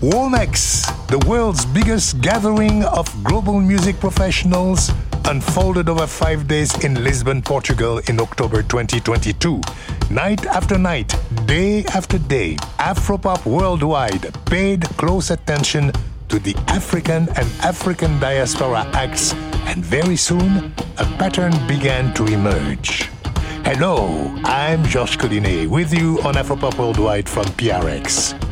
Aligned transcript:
Womex, 0.00 0.86
the 1.08 1.18
world's 1.28 1.66
biggest 1.66 2.22
gathering 2.22 2.84
of 2.84 3.06
global 3.22 3.60
music 3.60 4.00
professionals, 4.00 4.90
unfolded 5.26 5.90
over 5.90 6.06
five 6.06 6.48
days 6.48 6.72
in 6.82 7.04
Lisbon, 7.04 7.42
Portugal 7.42 7.98
in 8.08 8.18
October 8.18 8.62
2022. 8.62 9.60
Night 10.08 10.46
after 10.46 10.78
night, 10.78 11.14
day 11.44 11.84
after 11.92 12.16
day, 12.16 12.56
Afropop 12.78 13.44
worldwide 13.44 14.32
paid 14.46 14.84
close 14.96 15.28
attention 15.30 15.92
to 16.30 16.38
the 16.38 16.56
African 16.68 17.28
and 17.36 17.46
African 17.60 18.18
diaspora 18.18 18.88
acts, 18.94 19.34
and 19.66 19.84
very 19.84 20.16
soon 20.16 20.72
a 20.96 21.04
pattern 21.18 21.52
began 21.68 22.14
to 22.14 22.24
emerge. 22.24 23.10
Hello, 23.66 24.34
I'm 24.44 24.82
Georges 24.86 25.18
Collinet 25.18 25.68
with 25.68 25.92
you 25.92 26.22
on 26.22 26.36
Afropop 26.36 26.78
Worldwide 26.78 27.28
from 27.28 27.44
PRX. 27.44 28.49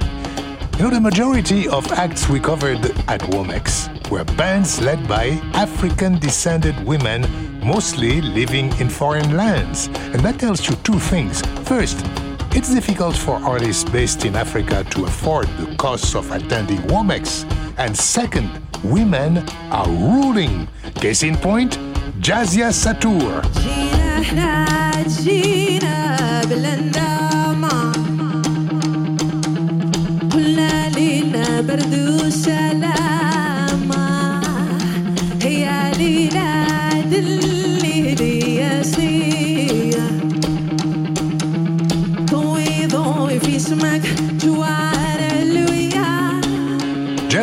Know, 0.79 0.91
the 0.91 1.01
majority 1.01 1.67
of 1.67 1.91
acts 1.91 2.29
we 2.29 2.39
covered 2.39 2.79
at 3.09 3.21
Womex 3.33 3.89
were 4.11 4.23
bands 4.37 4.81
led 4.81 5.09
by 5.09 5.31
African 5.55 6.21
descended 6.21 6.79
women, 6.87 7.27
mostly 7.67 8.21
living 8.21 8.73
in 8.79 8.89
foreign 8.89 9.37
lands. 9.37 9.89
And 9.89 10.21
that 10.21 10.39
tells 10.39 10.69
you 10.69 10.77
two 10.85 11.01
things. 11.01 11.43
First, 11.67 12.07
it's 12.53 12.73
difficult 12.73 13.17
for 13.17 13.43
artists 13.43 13.83
based 13.91 14.25
in 14.25 14.37
Africa 14.37 14.85
to 14.91 15.07
afford 15.07 15.49
the 15.59 15.75
costs 15.75 16.15
of 16.15 16.31
attending 16.31 16.79
Womex. 16.83 17.45
And 17.77 17.97
second, 17.97 18.49
women 18.85 19.39
are 19.73 19.89
ruling. 19.89 20.69
Case 20.95 21.25
in 21.25 21.35
point, 21.35 21.77
Djazia 22.21 22.73
Satour. 22.73 23.43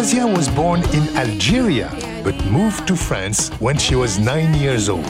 Djazia 0.05 0.37
was 0.37 0.47
born 0.49 0.83
in 0.93 1.03
Algeria 1.17 1.89
but 2.23 2.35
moved 2.45 2.87
to 2.87 2.95
France 2.95 3.49
when 3.59 3.75
she 3.75 3.95
was 3.95 4.19
nine 4.19 4.53
years 4.53 4.87
old. 4.87 5.03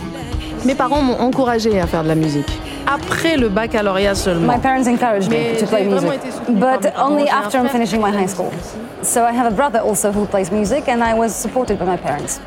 Mes 0.63 0.73
parents 0.73 1.01
m'ont 1.01 1.19
encouragée 1.19 1.81
à 1.81 1.85
faire 1.85 2.03
de 2.03 2.07
la 2.07 2.15
musique. 2.15 2.47
Après 2.87 3.35
le 3.35 3.49
baccalauréat 3.49 4.15
seulement. 4.15 4.53
My 4.53 4.57
parents 4.57 4.87
encouraged 4.87 5.29
me 5.29 5.59
to 5.59 5.67
play 5.67 5.85
music, 5.85 6.21
but 6.47 6.93
only 6.95 7.27
after 7.27 7.57
I'm 7.57 7.67
finishing 7.67 7.99
my 7.99 8.09
high 8.09 8.25
school. 8.25 8.53
So 9.01 9.25
I 9.25 9.33
have 9.33 9.51
a 9.51 9.53
brother 9.53 9.79
also 9.79 10.13
who 10.13 10.25
plays 10.25 10.49
music, 10.49 10.87
and 10.87 11.03
I 11.03 11.13
was 11.13 11.35
supported 11.35 11.77
by 11.77 11.85
my 11.85 11.97
parents. 11.97 12.39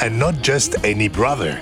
And 0.00 0.20
not 0.20 0.40
just 0.40 0.76
any 0.84 1.08
brother. 1.08 1.60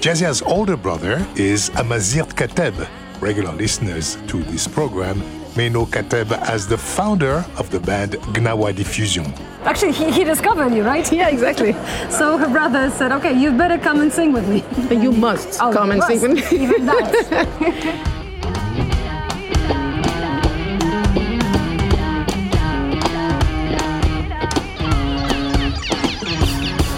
Djazia's 0.00 0.42
older 0.42 0.76
brother 0.76 1.24
is 1.36 1.70
Amazigh 1.76 2.34
Kateb. 2.34 2.74
Regular 3.20 3.52
listeners 3.52 4.18
to 4.26 4.42
this 4.50 4.66
program 4.66 5.22
may 5.56 5.68
know 5.68 5.86
Kateb 5.86 6.32
as 6.48 6.66
the 6.66 6.76
founder 6.76 7.44
of 7.56 7.70
the 7.70 7.80
band 7.80 8.12
Gnawa 8.34 8.74
Diffusion. 8.74 9.32
Actually, 9.64 9.92
he, 9.92 10.10
he 10.12 10.24
discovered 10.24 10.72
you, 10.74 10.82
right? 10.82 11.10
Yeah, 11.12 11.28
exactly. 11.28 11.72
So 12.10 12.36
her 12.36 12.48
brother 12.48 12.90
said, 12.90 13.12
okay, 13.12 13.32
you 13.38 13.52
better 13.52 13.78
come 13.78 14.00
and 14.00 14.12
sing 14.12 14.32
with 14.32 14.46
me. 14.48 14.62
You 14.94 15.12
must 15.12 15.60
oh, 15.60 15.72
come 15.72 15.90
and 15.90 16.00
must. 16.00 16.20
sing 16.20 16.20
with 16.34 16.52
me. 16.52 16.58
Even 16.62 16.86
that. 16.86 18.12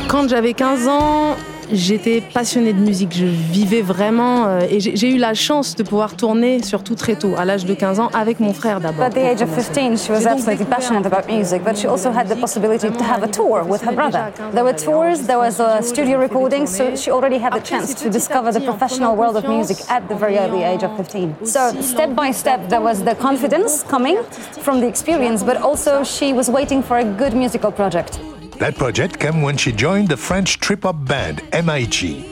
Quand 0.09 0.27
j'avais 0.27 0.55
15 0.55 0.89
ans, 0.89 1.37
J'étais 1.71 2.23
passionnée 2.23 2.73
de 2.73 2.81
musique, 2.81 3.15
je 3.15 3.27
vivais 3.27 3.83
vraiment 3.83 4.47
euh, 4.47 4.61
et 4.71 4.81
j'ai 4.81 5.11
eu 5.11 5.19
la 5.19 5.35
chance 5.35 5.77
de 5.77 5.83
pouvoir 5.83 6.17
tourner 6.17 6.63
surtout 6.63 6.95
très 6.95 7.15
tôt, 7.15 7.35
à 7.37 7.45
l'âge 7.45 7.67
de 7.67 7.75
15 7.75 8.01
ans, 8.01 8.09
avec 8.15 8.41
mon 8.41 8.55
frère 8.55 8.81
d'abord. 8.81 9.05
At 9.05 9.11
the 9.11 9.19
age 9.19 9.43
of 9.43 9.51
15, 9.51 9.99
she 9.99 10.11
was 10.11 10.27
absolutely 10.27 10.65
passionate 10.65 11.05
about 11.05 11.29
music, 11.29 11.63
but 11.63 11.77
she 11.77 11.87
also 11.87 12.11
had 12.11 12.29
the 12.29 12.37
possibility 12.37 12.89
to 12.91 13.05
have 13.05 13.23
a 13.23 13.29
tour 13.29 13.65
with 13.65 13.83
her 13.83 13.93
brother. 13.93 14.33
There 14.53 14.65
were 14.65 14.75
tours, 14.75 15.27
there 15.27 15.39
was 15.39 15.61
a 15.61 15.83
studio 15.83 16.19
recording, 16.19 16.67
so 16.67 16.97
she 16.97 17.11
already 17.11 17.39
had 17.39 17.53
the 17.53 17.61
chance 17.61 17.95
to 18.03 18.09
discover 18.09 18.51
the 18.51 18.61
professional 18.61 19.15
world 19.15 19.37
of 19.37 19.45
music 19.47 19.79
at 19.91 20.09
the 20.09 20.15
very 20.15 20.39
early 20.39 20.63
age 20.63 20.83
of 20.83 20.97
15. 20.97 21.45
So 21.45 21.81
step 21.83 22.15
by 22.15 22.31
step, 22.31 22.69
there 22.71 22.81
was 22.81 23.03
the 23.05 23.15
confidence 23.15 23.83
coming 23.83 24.23
from 24.63 24.81
the 24.81 24.87
experience, 24.87 25.43
but 25.43 25.59
also 25.59 26.03
she 26.03 26.33
was 26.33 26.49
waiting 26.49 26.83
for 26.83 26.99
a 26.99 27.05
good 27.05 27.35
musical 27.35 27.71
project. 27.71 28.19
That 28.59 28.75
project 28.75 29.21
came 29.21 29.43
when 29.43 29.57
she 29.57 29.71
joined 29.71 30.09
the 30.09 30.17
French 30.17 30.59
trip 30.59 30.83
hop 30.83 31.05
band 31.05 31.43
MIG. 31.53 32.25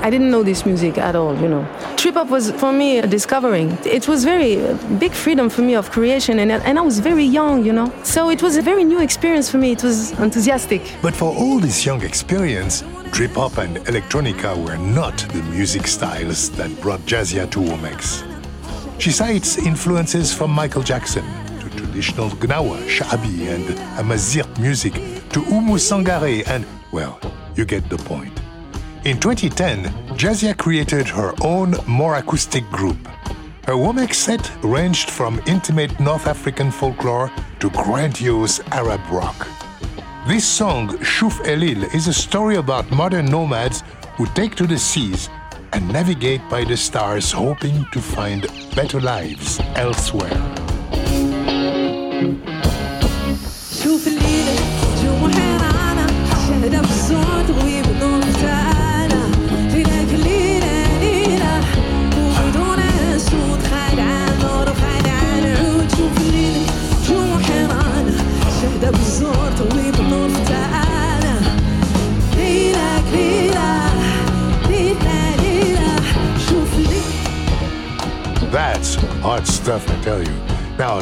I 0.00 0.08
didn't 0.08 0.30
know 0.30 0.42
this 0.42 0.64
music 0.64 0.96
at 0.96 1.14
all, 1.14 1.36
you 1.36 1.48
know. 1.48 1.68
Trip 1.98 2.14
hop 2.14 2.30
was 2.30 2.50
for 2.52 2.72
me 2.72 2.98
a 2.98 3.06
discovering. 3.06 3.76
It 3.84 4.08
was 4.08 4.24
very 4.24 4.66
uh, 4.66 4.74
big 4.98 5.12
freedom 5.12 5.50
for 5.50 5.60
me 5.60 5.74
of 5.74 5.90
creation, 5.90 6.38
and, 6.38 6.50
and 6.50 6.78
I 6.78 6.80
was 6.80 6.98
very 6.98 7.24
young, 7.24 7.62
you 7.62 7.74
know. 7.74 7.92
So 8.04 8.30
it 8.30 8.42
was 8.42 8.56
a 8.56 8.62
very 8.62 8.84
new 8.84 9.00
experience 9.00 9.50
for 9.50 9.58
me. 9.58 9.72
It 9.72 9.82
was 9.82 10.12
enthusiastic. 10.18 10.80
But 11.02 11.14
for 11.14 11.34
all 11.34 11.58
this 11.58 11.84
young 11.84 12.00
experience, 12.02 12.82
trip 13.12 13.32
hop 13.32 13.58
and 13.58 13.76
electronica 13.84 14.56
were 14.56 14.78
not 14.78 15.18
the 15.18 15.42
music 15.42 15.86
styles 15.86 16.48
that 16.52 16.70
brought 16.80 17.00
Djazia 17.00 17.50
to 17.50 17.58
Womex. 17.58 18.24
She 18.98 19.10
cites 19.10 19.58
influences 19.58 20.32
from 20.32 20.52
Michael 20.52 20.82
Jackson 20.82 21.24
traditional 21.96 22.28
Gnawa, 22.28 22.76
Sha'abi, 22.86 23.48
and 23.48 23.78
Amazigh 23.98 24.44
music 24.60 24.92
to 25.30 25.40
Oumou 25.48 25.78
Sangaré 25.78 26.46
and, 26.46 26.66
well, 26.92 27.18
you 27.54 27.64
get 27.64 27.88
the 27.88 27.96
point. 27.96 28.38
In 29.06 29.18
2010, 29.18 29.84
Djazia 30.18 30.54
created 30.54 31.08
her 31.08 31.32
own 31.42 31.74
more 31.86 32.16
acoustic 32.16 32.64
group. 32.70 32.98
Her 33.64 33.72
Womex 33.72 34.14
set 34.16 34.52
ranged 34.62 35.10
from 35.10 35.40
intimate 35.46 35.98
North 35.98 36.26
African 36.26 36.70
folklore 36.70 37.32
to 37.60 37.70
grandiose 37.70 38.60
Arab 38.72 39.00
rock. 39.10 39.48
This 40.28 40.44
song, 40.44 40.98
Chouf 40.98 41.40
Elil, 41.46 41.82
is 41.94 42.08
a 42.08 42.12
story 42.12 42.56
about 42.56 42.90
modern 42.90 43.24
nomads 43.24 43.82
who 44.18 44.26
take 44.34 44.54
to 44.56 44.66
the 44.66 44.78
seas 44.78 45.30
and 45.72 45.88
navigate 45.88 46.42
by 46.50 46.62
the 46.62 46.76
stars 46.76 47.32
hoping 47.32 47.86
to 47.92 48.00
find 48.00 48.42
better 48.74 49.00
lives 49.00 49.60
elsewhere. 49.76 50.75
That's 52.16 54.15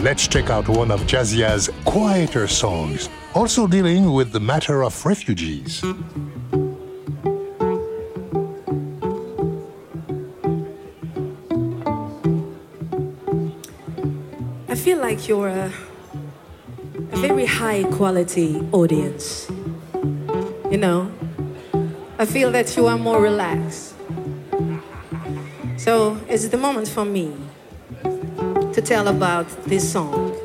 let's 0.05 0.29
check 0.29 0.51
out 0.51 0.69
one 0.69 0.91
of 0.91 1.01
Djazia's 1.07 1.71
quieter 1.87 2.47
songs, 2.47 3.09
also 3.35 3.67
dealing 3.67 4.13
with 4.13 4.33
the 4.33 4.39
matter 4.39 4.85
of 4.85 4.93
refugees. 5.07 5.83
I 14.69 14.75
feel 14.75 14.99
like 14.99 15.27
you're 15.27 15.49
a, 15.49 15.73
a 17.13 17.17
very 17.17 17.47
high 17.47 17.85
quality 17.85 18.61
audience. 18.73 19.49
You 20.71 20.77
know, 20.77 21.11
I 22.19 22.27
feel 22.27 22.53
that 22.53 22.77
you 22.77 22.89
are 22.89 22.99
more 22.99 23.23
relaxed. 23.23 23.95
So 25.79 26.21
it's 26.29 26.49
the 26.49 26.59
moment 26.59 26.89
for 26.89 27.07
me 27.07 27.33
tell 28.85 29.09
about 29.09 29.49
this 29.65 29.91
song 29.91 30.37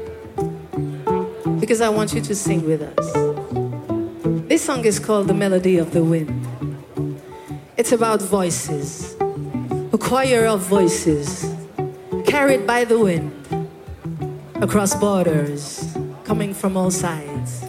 because 1.59 1.81
I 1.81 1.89
want 1.89 2.13
you 2.13 2.21
to 2.21 2.33
sing 2.33 2.65
with 2.65 2.81
us. 2.81 3.11
This 4.47 4.63
song 4.63 4.85
is 4.85 4.97
called 4.97 5.27
The 5.27 5.33
Melody 5.33 5.77
of 5.77 5.91
the 5.91 6.01
Wind. 6.01 6.47
It's 7.75 7.91
about 7.91 8.21
voices, 8.21 9.17
a 9.91 9.97
choir 9.97 10.45
of 10.45 10.61
voices 10.61 11.53
carried 12.25 12.65
by 12.65 12.85
the 12.85 12.97
wind 12.97 13.33
across 14.61 14.95
borders, 14.95 15.97
coming 16.23 16.53
from 16.53 16.77
all 16.77 16.91
sides. 16.91 17.65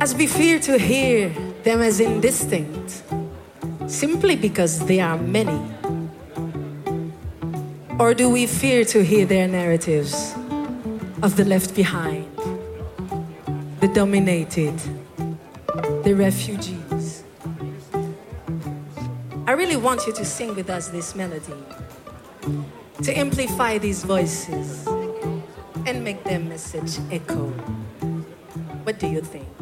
As 0.00 0.14
we 0.14 0.26
fear 0.26 0.58
to 0.58 0.78
hear 0.78 1.30
them 1.62 1.80
as 1.80 2.00
indistinct, 2.00 3.02
simply 3.86 4.36
because 4.36 4.80
they 4.80 5.00
are 5.00 5.16
many? 5.16 5.75
Or 7.98 8.12
do 8.12 8.28
we 8.28 8.46
fear 8.46 8.84
to 8.84 9.02
hear 9.02 9.24
their 9.24 9.48
narratives 9.48 10.34
of 11.22 11.36
the 11.36 11.44
left 11.46 11.74
behind, 11.74 12.26
the 13.80 13.88
dominated, 13.88 14.78
the 16.04 16.14
refugees. 16.14 17.24
I 19.46 19.52
really 19.52 19.76
want 19.76 20.06
you 20.06 20.12
to 20.12 20.24
sing 20.26 20.54
with 20.54 20.68
us 20.68 20.88
this 20.88 21.14
melody, 21.14 21.54
to 23.02 23.18
amplify 23.18 23.78
these 23.78 24.04
voices 24.04 24.86
and 25.86 26.04
make 26.04 26.22
their 26.24 26.40
message 26.40 26.98
echo. 27.10 27.48
What 28.84 28.98
do 28.98 29.06
you 29.06 29.22
think? 29.22 29.55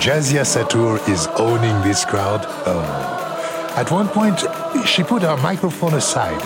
Djazia 0.00 0.44
Satour 0.44 0.98
is 1.08 1.26
owning 1.38 1.80
this 1.82 2.04
crowd. 2.04 2.44
Oh. 2.66 3.72
At 3.76 3.90
one 3.90 4.08
point, 4.08 4.38
she 4.86 5.02
put 5.02 5.22
her 5.22 5.36
microphone 5.38 5.94
aside 5.94 6.42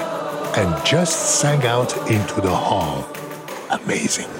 and 0.56 0.86
just 0.86 1.40
sang 1.40 1.64
out 1.66 1.96
into 2.10 2.40
the 2.40 2.54
hall. 2.54 3.08
Amazing. 3.70 4.37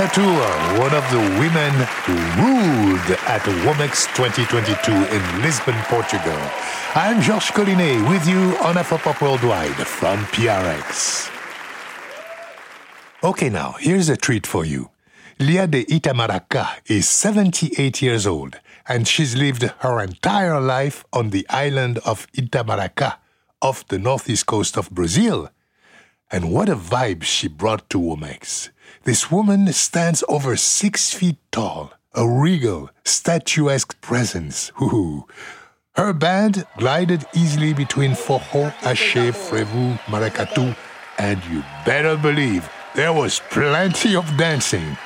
Satour, 0.00 0.80
one 0.80 0.94
of 0.94 1.04
the 1.10 1.20
women 1.38 1.74
who 2.06 2.14
ruled 2.40 3.10
at 3.28 3.42
Womex 3.66 4.08
2022 4.16 4.92
in 4.92 5.42
Lisbon, 5.42 5.74
Portugal. 5.92 6.40
I'm 6.94 7.20
Georges 7.20 7.50
Collinet 7.50 8.08
with 8.08 8.26
you 8.26 8.56
on 8.64 8.76
Afropop 8.76 9.20
Worldwide 9.20 9.76
from 9.86 10.20
PRX. 10.32 11.30
Okay, 13.22 13.50
now, 13.50 13.72
here's 13.72 14.08
a 14.08 14.16
treat 14.16 14.46
for 14.46 14.64
you. 14.64 14.88
Lia 15.38 15.66
de 15.66 15.84
Itamaracá 15.84 16.78
is 16.86 17.06
78 17.06 18.00
years 18.00 18.26
old, 18.26 18.58
and 18.88 19.06
she's 19.06 19.36
lived 19.36 19.64
her 19.80 20.00
entire 20.00 20.62
life 20.62 21.04
on 21.12 21.28
the 21.28 21.44
island 21.50 21.98
of 22.06 22.26
Itamaracá, 22.32 23.16
off 23.60 23.86
the 23.88 23.98
northeast 23.98 24.46
coast 24.46 24.78
of 24.78 24.88
Brazil. 24.90 25.50
And 26.30 26.50
what 26.50 26.70
a 26.70 26.74
vibe 26.74 27.22
she 27.22 27.48
brought 27.48 27.90
to 27.90 27.98
Womex. 27.98 28.70
This 29.04 29.30
woman 29.30 29.72
stands 29.72 30.22
over 30.28 30.56
six 30.56 31.12
feet 31.12 31.38
tall, 31.50 31.92
a 32.14 32.28
regal, 32.28 32.90
statuesque 33.04 34.00
presence. 34.00 34.72
Ooh. 34.82 35.26
Her 35.96 36.12
band 36.12 36.66
glided 36.78 37.24
easily 37.34 37.72
between 37.74 38.12
forró, 38.12 38.72
axé, 38.82 39.32
frevo, 39.32 39.98
maracatu, 40.06 40.76
and 41.18 41.44
you 41.46 41.62
better 41.84 42.16
believe 42.16 42.68
there 42.94 43.12
was 43.12 43.40
plenty 43.50 44.16
of 44.16 44.24
dancing. 44.36 44.96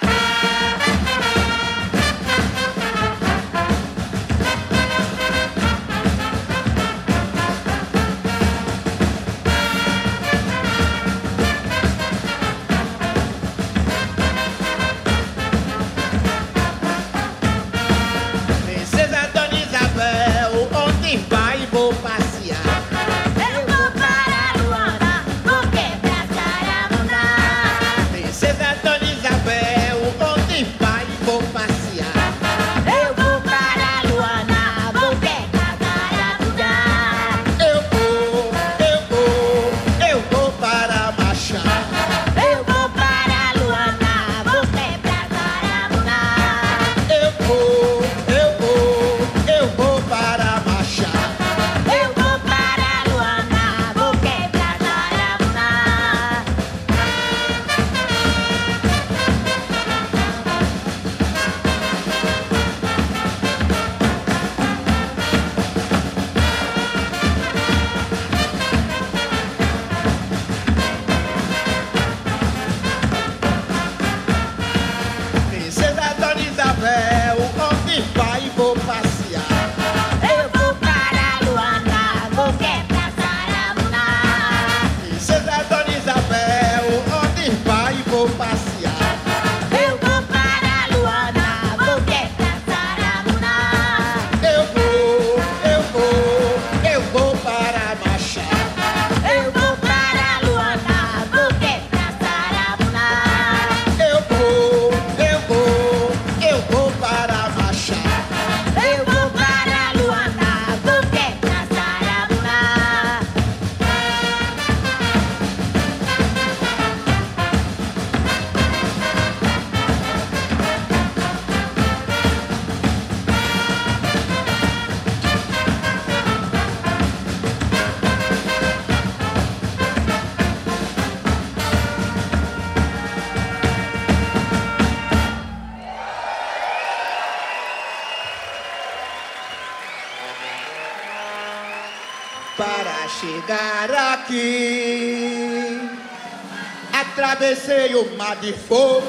De 148.45 148.53
fogo 148.53 149.07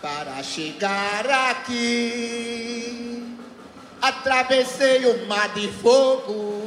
para 0.00 0.42
chegar 0.42 1.28
aqui. 1.50 3.36
Atravessei 4.00 5.04
o 5.04 5.26
mar 5.26 5.52
de 5.52 5.68
fogo, 5.68 6.62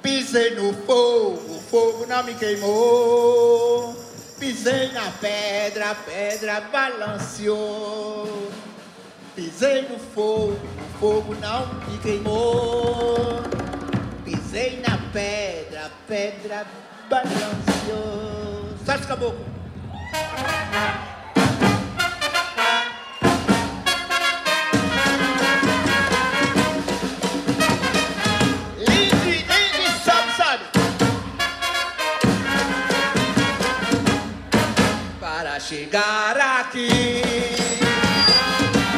pisei 0.00 0.54
no 0.54 0.72
fogo, 0.72 1.56
o 1.56 1.60
fogo 1.68 2.06
não 2.06 2.22
me 2.22 2.34
queimou. 2.34 3.96
Pisei 4.38 4.92
na 4.92 5.10
pedra, 5.10 5.90
a 5.90 5.94
pedra 5.96 6.60
balanceou. 6.60 8.48
Pisei 9.34 9.82
no 9.88 9.98
fogo, 9.98 10.52
o 10.54 10.98
fogo 11.00 11.34
não 11.40 11.66
me 11.90 11.98
queimou. 11.98 13.42
Pisei 14.24 14.80
na 14.86 14.98
pedra, 15.12 15.86
a 15.86 15.90
pedra 16.06 16.58
balanceou 16.58 16.85
balanceou. 17.08 18.68
Sete 18.84 19.06
caboclo. 19.06 19.56
chegar 35.66 36.36
aqui. 36.60 36.88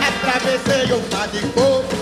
É 0.02 0.08
Atravessei 0.08 0.92
o 0.92 1.00
mar 1.10 1.28
de 1.28 1.40
coco. 1.52 1.97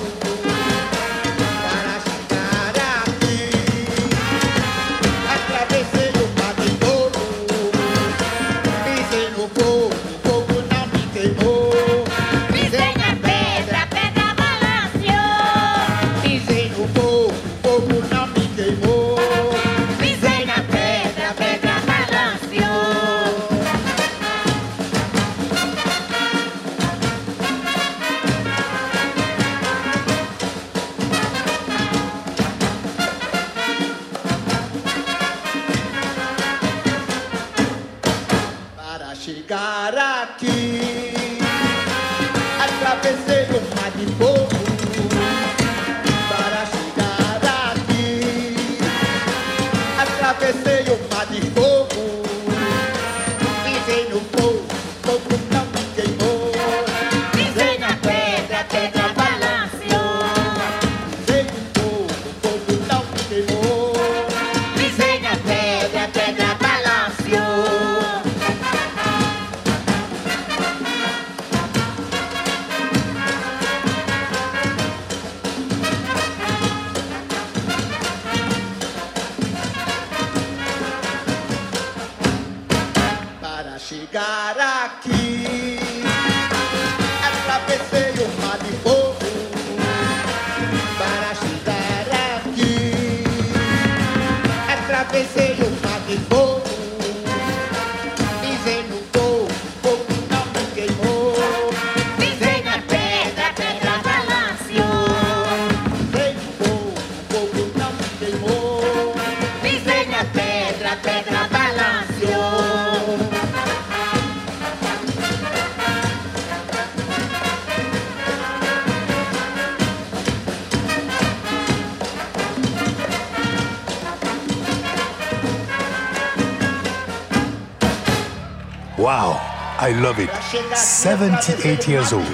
Wow, 128.99 129.39
I 129.79 129.93
love 130.03 130.19
it. 130.19 130.31
78 130.75 131.87
years 131.87 132.13
old, 132.13 132.25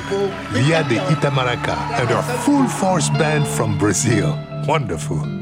Lia 0.55 0.83
de 0.85 0.97
Itamaracá 1.11 1.77
and 2.01 2.09
her 2.09 2.23
full 2.45 2.67
force 2.67 3.11
band 3.11 3.47
from 3.47 3.77
Brazil. 3.77 4.39
Wonderful. 4.67 5.42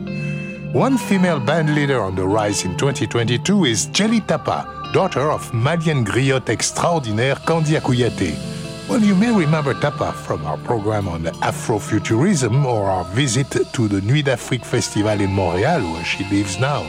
One 0.73 0.99
female 0.99 1.41
band 1.41 1.75
leader 1.75 2.01
on 2.01 2.15
the 2.15 2.25
rise 2.25 2.65
in 2.65 2.77
2022 2.77 3.65
is 3.65 3.89
Djely 3.89 4.25
Tapa, 4.25 4.93
daughter 4.95 5.33
of 5.33 5.51
Malienne 5.51 6.05
griotte 6.05 6.51
extraordinaire 6.51 7.35
Kandia 7.35 7.81
Kouyaté. 7.81 8.37
Well, 8.89 9.03
you 9.03 9.17
may 9.17 9.35
remember 9.35 9.75
Tapa 9.75 10.13
from 10.13 10.47
our 10.47 10.59
program 10.59 11.09
on 11.09 11.25
Afrofuturism 11.43 12.65
or 12.65 12.89
our 12.89 13.03
visit 13.07 13.51
to 13.51 13.89
the 13.89 14.01
Nuit 14.03 14.27
d'Afrique 14.27 14.65
Festival 14.65 15.21
in 15.21 15.33
Montreal, 15.33 15.81
where 15.93 16.05
she 16.05 16.23
lives 16.27 16.61
now. 16.61 16.85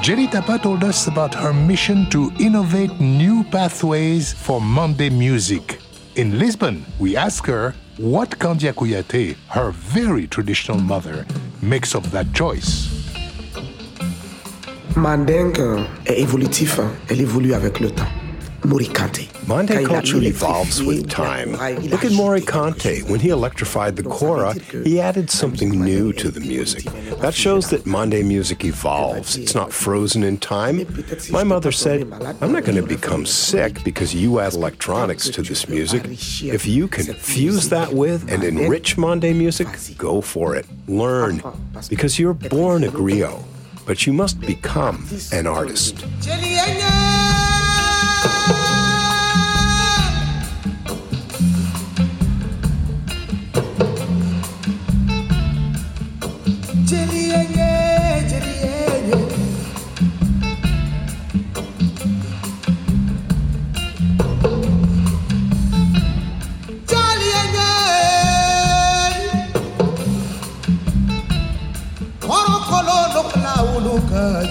Djely 0.00 0.30
Tapa 0.30 0.60
told 0.62 0.84
us 0.84 1.08
about 1.08 1.34
her 1.34 1.52
mission 1.52 2.08
to 2.10 2.30
innovate 2.38 3.00
new 3.00 3.42
pathways 3.50 4.32
for 4.32 4.60
Mande 4.60 5.10
music. 5.10 5.80
In 6.14 6.38
Lisbon, 6.38 6.84
we 7.00 7.16
asked 7.16 7.48
her 7.48 7.74
what 7.96 8.30
Kandia 8.38 8.72
Kouyaté, 8.72 9.36
her 9.48 9.72
very 9.72 10.28
traditional 10.28 10.78
mother, 10.78 11.26
makes 11.60 11.96
of 11.96 12.08
that 12.12 12.32
choice. 12.32 12.91
Mandingue 14.96 15.86
est 16.06 16.20
évolutif, 16.20 16.78
elle 17.08 17.20
évolue 17.20 17.54
avec 17.54 17.80
le 17.80 17.90
temps. 17.90 18.08
Mory 18.64 18.88
Kanté. 18.88 19.28
Mande 19.48 19.70
culture 19.84 20.22
evolves 20.22 20.80
with 20.82 21.08
time. 21.08 21.52
Look 21.90 22.04
at 22.04 22.12
Mory 22.12 22.40
Kanté. 22.42 23.02
When 23.08 23.18
he 23.18 23.30
electrified 23.30 23.96
the 23.96 24.04
kora, 24.04 24.54
he 24.84 25.00
added 25.00 25.30
something 25.30 25.70
new 25.70 26.12
to 26.12 26.30
the 26.30 26.38
music. 26.38 26.84
That 27.20 27.34
shows 27.34 27.70
that 27.70 27.86
Mande 27.86 28.24
music 28.24 28.64
evolves. 28.64 29.36
It's 29.36 29.54
not 29.54 29.72
frozen 29.72 30.22
in 30.22 30.38
time. 30.38 30.86
My 31.30 31.42
mother 31.42 31.72
said, 31.72 32.02
I'm 32.40 32.52
not 32.52 32.64
going 32.64 32.76
to 32.76 32.86
become 32.86 33.26
sick 33.26 33.82
because 33.82 34.14
you 34.14 34.38
add 34.38 34.54
electronics 34.54 35.28
to 35.30 35.42
this 35.42 35.68
music. 35.68 36.04
If 36.06 36.66
you 36.66 36.86
can 36.86 37.14
fuse 37.14 37.70
that 37.70 37.92
with 37.92 38.30
and 38.30 38.44
enrich 38.44 38.96
Mande 38.96 39.34
music, 39.34 39.66
go 39.98 40.20
for 40.20 40.54
it. 40.54 40.66
Learn. 40.86 41.42
Because 41.88 42.18
you're 42.18 42.34
born 42.34 42.84
a 42.84 42.88
griot, 42.88 43.42
but 43.86 44.06
you 44.06 44.12
must 44.12 44.40
become 44.40 45.06
an 45.32 45.46
artist. 45.46 46.04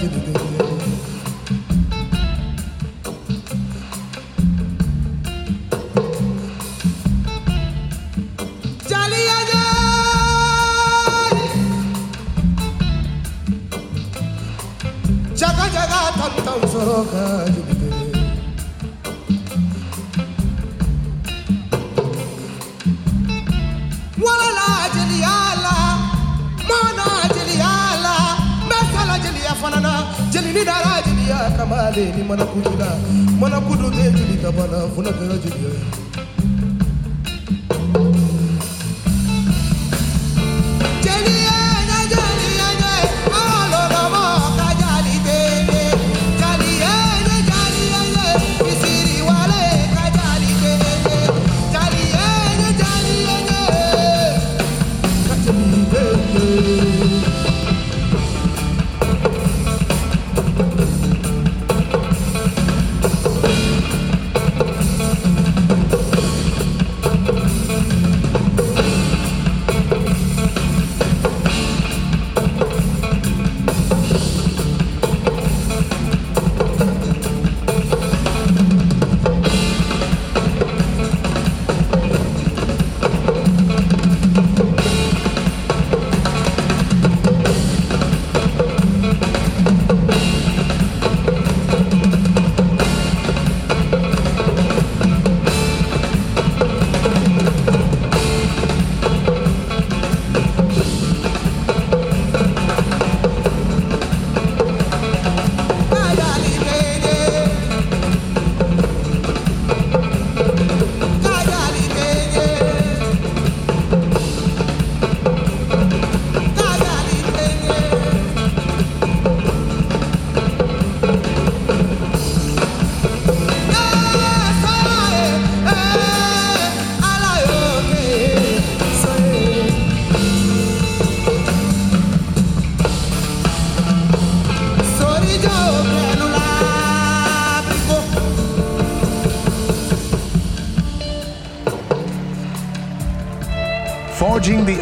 Forging 0.02 0.32
the 0.32 0.61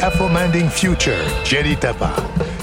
Afro-Manding 0.01 0.71
Future, 0.71 1.23
Djely 1.45 1.79
Tapa. 1.79 2.11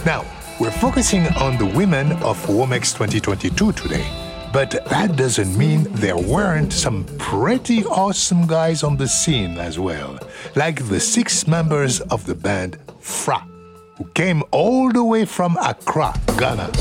Now, 0.05 0.25
we're 0.59 0.71
focusing 0.71 1.27
on 1.37 1.55
the 1.57 1.67
women 1.67 2.11
of 2.23 2.43
Womex 2.47 2.93
2022 2.93 3.71
today. 3.73 4.05
But 4.51 4.71
that 4.89 5.15
doesn't 5.15 5.55
mean 5.55 5.83
there 5.91 6.17
weren't 6.17 6.73
some 6.73 7.05
pretty 7.19 7.85
awesome 7.85 8.47
guys 8.47 8.81
on 8.81 8.97
the 8.97 9.07
scene 9.07 9.59
as 9.59 9.77
well, 9.77 10.17
like 10.55 10.87
the 10.87 10.99
six 10.99 11.45
members 11.47 12.01
of 12.01 12.25
the 12.25 12.33
band 12.33 12.79
Fra, 12.99 13.45
who 13.97 14.05
came 14.15 14.41
all 14.49 14.91
the 14.91 15.03
way 15.03 15.23
from 15.25 15.57
Accra, 15.61 16.19
Ghana. 16.39 16.71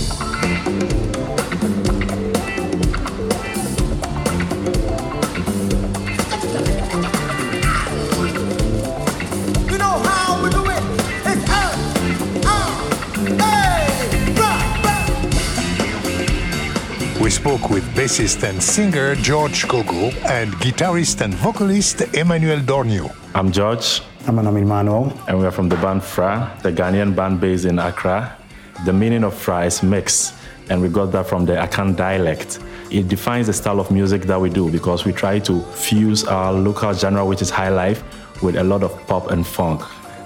We 17.27 17.31
spoke 17.31 17.71
with 17.71 17.83
bassist 17.97 18.49
and 18.49 18.63
singer 18.63 19.17
George 19.17 19.67
Gogo 19.67 20.13
and 20.29 20.53
guitarist 20.63 21.23
and 21.23 21.35
vocalist 21.35 22.03
Emmanuel 22.15 22.61
Dornio. 22.61 23.13
I'm 23.35 23.51
George. 23.51 24.01
I'm 24.29 24.39
Emmanuel. 24.39 25.13
And 25.27 25.41
we 25.41 25.45
are 25.45 25.51
from 25.51 25.69
the 25.69 25.75
band 25.79 26.05
Fra, 26.05 26.57
the 26.63 26.71
Ghanaian 26.71 27.17
band 27.17 27.41
based 27.41 27.65
in 27.65 27.81
Accra. 27.81 28.39
The 28.85 28.93
meaning 28.93 29.25
of 29.25 29.35
Fra 29.35 29.65
is 29.65 29.83
mix, 29.83 30.35
and 30.71 30.81
we 30.81 30.89
got 30.89 31.07
that 31.07 31.27
from 31.27 31.47
the 31.47 31.55
Akan 31.55 31.97
dialect. 31.97 32.61
It 32.93 33.09
defines 33.09 33.49
the 33.49 33.53
style 33.53 33.81
of 33.81 33.91
music 33.91 34.23
that 34.27 34.41
we 34.41 34.49
do 34.49 34.71
because 34.71 35.05
we 35.05 35.11
try 35.11 35.41
to 35.41 35.63
fuse 35.73 36.23
our 36.27 36.53
local 36.53 36.93
genre, 36.93 37.25
which 37.27 37.43
is 37.43 37.51
high 37.51 37.71
life, 37.71 38.05
with 38.41 38.55
a 38.55 38.63
lot 38.63 38.85
of 38.85 38.93
pop 39.09 39.33
and 39.33 39.45
funk. 39.45 39.83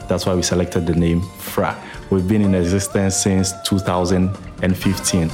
That's 0.06 0.26
why 0.26 0.34
we 0.34 0.42
selected 0.42 0.86
the 0.86 0.94
name 0.94 1.22
Fra. 1.38 1.82
We've 2.10 2.28
been 2.28 2.42
in 2.42 2.54
existence 2.54 3.16
since 3.16 3.54
2015. 3.64 5.30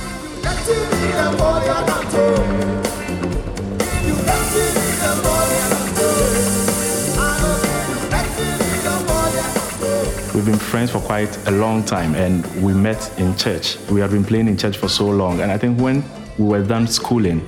We've 10.34 10.44
been 10.44 10.58
friends 10.58 10.90
for 10.90 11.00
quite 11.00 11.34
a 11.48 11.50
long 11.50 11.82
time 11.82 12.14
and 12.14 12.44
we 12.62 12.74
met 12.74 13.18
in 13.18 13.34
church. 13.36 13.78
We 13.90 14.00
had 14.00 14.10
been 14.10 14.24
playing 14.24 14.48
in 14.48 14.58
church 14.58 14.76
for 14.76 14.88
so 14.88 15.08
long. 15.08 15.40
And 15.40 15.50
I 15.50 15.56
think 15.56 15.80
when 15.80 16.04
we 16.38 16.44
were 16.44 16.62
done 16.62 16.86
schooling, 16.86 17.40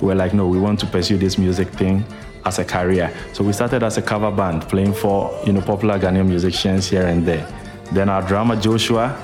we 0.00 0.08
were 0.08 0.14
like, 0.14 0.32
no, 0.32 0.46
we 0.46 0.58
want 0.58 0.78
to 0.80 0.86
pursue 0.86 1.18
this 1.18 1.38
music 1.38 1.68
thing 1.70 2.04
as 2.44 2.58
a 2.60 2.64
career. 2.64 3.12
So 3.32 3.42
we 3.42 3.52
started 3.52 3.82
as 3.82 3.98
a 3.98 4.02
cover 4.02 4.30
band 4.30 4.62
playing 4.62 4.94
for 4.94 5.36
you 5.44 5.52
know 5.52 5.60
popular 5.60 5.98
Ghanaian 5.98 6.28
musicians 6.28 6.88
here 6.88 7.06
and 7.06 7.26
there. 7.26 7.46
Then 7.92 8.08
our 8.08 8.22
drummer 8.22 8.56
Joshua 8.56 9.16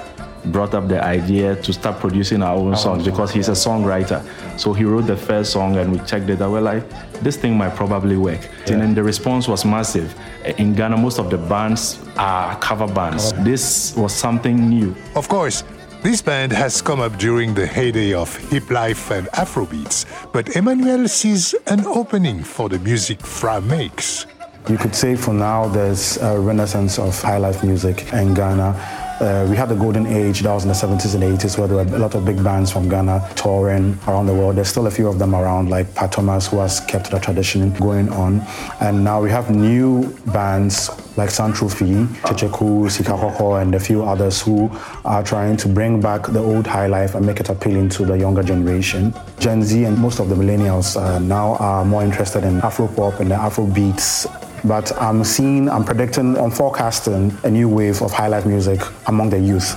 brought 0.46 0.74
up 0.74 0.88
the 0.88 1.02
idea 1.02 1.56
to 1.56 1.72
start 1.72 2.00
producing 2.00 2.42
our 2.42 2.56
own 2.56 2.76
songs 2.76 3.04
because 3.04 3.30
he's 3.30 3.48
a 3.48 3.52
songwriter. 3.52 4.22
So 4.58 4.72
he 4.72 4.84
wrote 4.84 5.06
the 5.06 5.16
first 5.16 5.52
song 5.52 5.76
and 5.76 5.92
we 5.92 5.98
checked 6.06 6.28
it 6.28 6.40
out. 6.40 6.50
We're 6.50 6.60
like, 6.60 6.84
this 7.20 7.36
thing 7.36 7.56
might 7.56 7.76
probably 7.76 8.16
work. 8.16 8.40
Yeah. 8.42 8.72
And 8.72 8.82
then 8.82 8.94
the 8.94 9.02
response 9.02 9.46
was 9.48 9.64
massive. 9.64 10.14
In 10.58 10.74
Ghana, 10.74 10.96
most 10.96 11.18
of 11.18 11.30
the 11.30 11.38
bands 11.38 12.00
are 12.16 12.56
cover 12.58 12.86
bands. 12.92 13.32
This 13.44 13.94
was 13.96 14.12
something 14.12 14.68
new. 14.68 14.94
Of 15.14 15.28
course, 15.28 15.62
this 16.02 16.20
band 16.20 16.50
has 16.50 16.82
come 16.82 17.00
up 17.00 17.16
during 17.16 17.54
the 17.54 17.66
heyday 17.66 18.12
of 18.12 18.36
hip 18.50 18.70
life 18.70 19.12
and 19.12 19.28
Afrobeats, 19.28 20.04
but 20.32 20.56
Emmanuel 20.56 21.06
sees 21.06 21.54
an 21.68 21.86
opening 21.86 22.42
for 22.42 22.68
the 22.68 22.80
music 22.80 23.20
Fra 23.20 23.60
makes. 23.60 24.26
You 24.68 24.78
could 24.78 24.94
say 24.96 25.14
for 25.14 25.32
now 25.32 25.68
there's 25.68 26.16
a 26.18 26.38
renaissance 26.38 26.98
of 26.98 27.20
high 27.20 27.38
life 27.38 27.62
music 27.62 28.12
in 28.12 28.34
Ghana 28.34 29.01
uh, 29.22 29.46
we 29.48 29.56
had 29.56 29.68
the 29.68 29.74
golden 29.74 30.06
age, 30.06 30.40
that 30.40 30.52
was 30.52 30.64
in 30.64 30.68
the 30.68 30.74
70s 30.74 31.14
and 31.14 31.22
80s, 31.22 31.56
where 31.56 31.68
there 31.68 31.76
were 31.76 31.96
a 31.96 31.98
lot 31.98 32.14
of 32.14 32.24
big 32.24 32.42
bands 32.42 32.72
from 32.72 32.88
Ghana 32.88 33.30
touring 33.36 33.98
around 34.08 34.26
the 34.26 34.34
world. 34.34 34.56
There's 34.56 34.68
still 34.68 34.86
a 34.86 34.90
few 34.90 35.08
of 35.08 35.18
them 35.18 35.34
around, 35.34 35.70
like 35.70 35.94
Pat 35.94 36.12
Thomas, 36.12 36.48
who 36.48 36.58
has 36.58 36.80
kept 36.80 37.10
the 37.10 37.18
tradition 37.18 37.72
going 37.74 38.08
on. 38.10 38.42
And 38.80 39.04
now 39.04 39.22
we 39.22 39.30
have 39.30 39.50
new 39.50 40.12
bands 40.32 40.90
like 41.16 41.30
Santrofi, 41.30 42.06
Checheku, 42.26 42.88
Sikakoko, 42.88 43.60
and 43.60 43.74
a 43.74 43.80
few 43.80 44.02
others 44.02 44.42
who 44.42 44.70
are 45.04 45.22
trying 45.22 45.56
to 45.58 45.68
bring 45.68 46.00
back 46.00 46.26
the 46.26 46.40
old 46.40 46.66
high 46.66 46.86
life 46.86 47.14
and 47.14 47.24
make 47.24 47.38
it 47.38 47.48
appealing 47.48 47.90
to 47.90 48.04
the 48.04 48.18
younger 48.18 48.42
generation. 48.42 49.14
Gen 49.38 49.62
Z 49.62 49.84
and 49.84 49.96
most 49.98 50.20
of 50.20 50.28
the 50.28 50.34
millennials 50.34 51.00
uh, 51.00 51.18
now 51.18 51.54
are 51.56 51.84
more 51.84 52.02
interested 52.02 52.44
in 52.44 52.60
Afro 52.62 52.88
pop 52.88 53.20
and 53.20 53.30
the 53.30 53.34
Afro 53.34 53.66
beats 53.66 54.26
but 54.64 54.92
I'm 55.00 55.24
seeing, 55.24 55.68
I'm 55.68 55.84
predicting, 55.84 56.36
I'm 56.38 56.50
forecasting 56.50 57.36
a 57.44 57.50
new 57.50 57.68
wave 57.68 58.02
of 58.02 58.12
high 58.12 58.28
life 58.28 58.46
music 58.46 58.80
among 59.06 59.30
the 59.30 59.38
youth. 59.38 59.74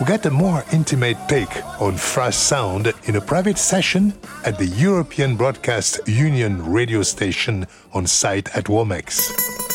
We 0.00 0.06
get 0.06 0.26
a 0.26 0.30
more 0.30 0.62
intimate 0.72 1.16
take 1.26 1.64
on 1.80 1.96
fresh 1.96 2.36
sound 2.36 2.92
in 3.04 3.16
a 3.16 3.20
private 3.20 3.56
session 3.56 4.12
at 4.44 4.58
the 4.58 4.66
European 4.66 5.36
Broadcast 5.36 6.06
Union 6.06 6.70
radio 6.70 7.02
station 7.02 7.66
on 7.94 8.06
site 8.06 8.54
at 8.54 8.66
Womex. 8.66 9.65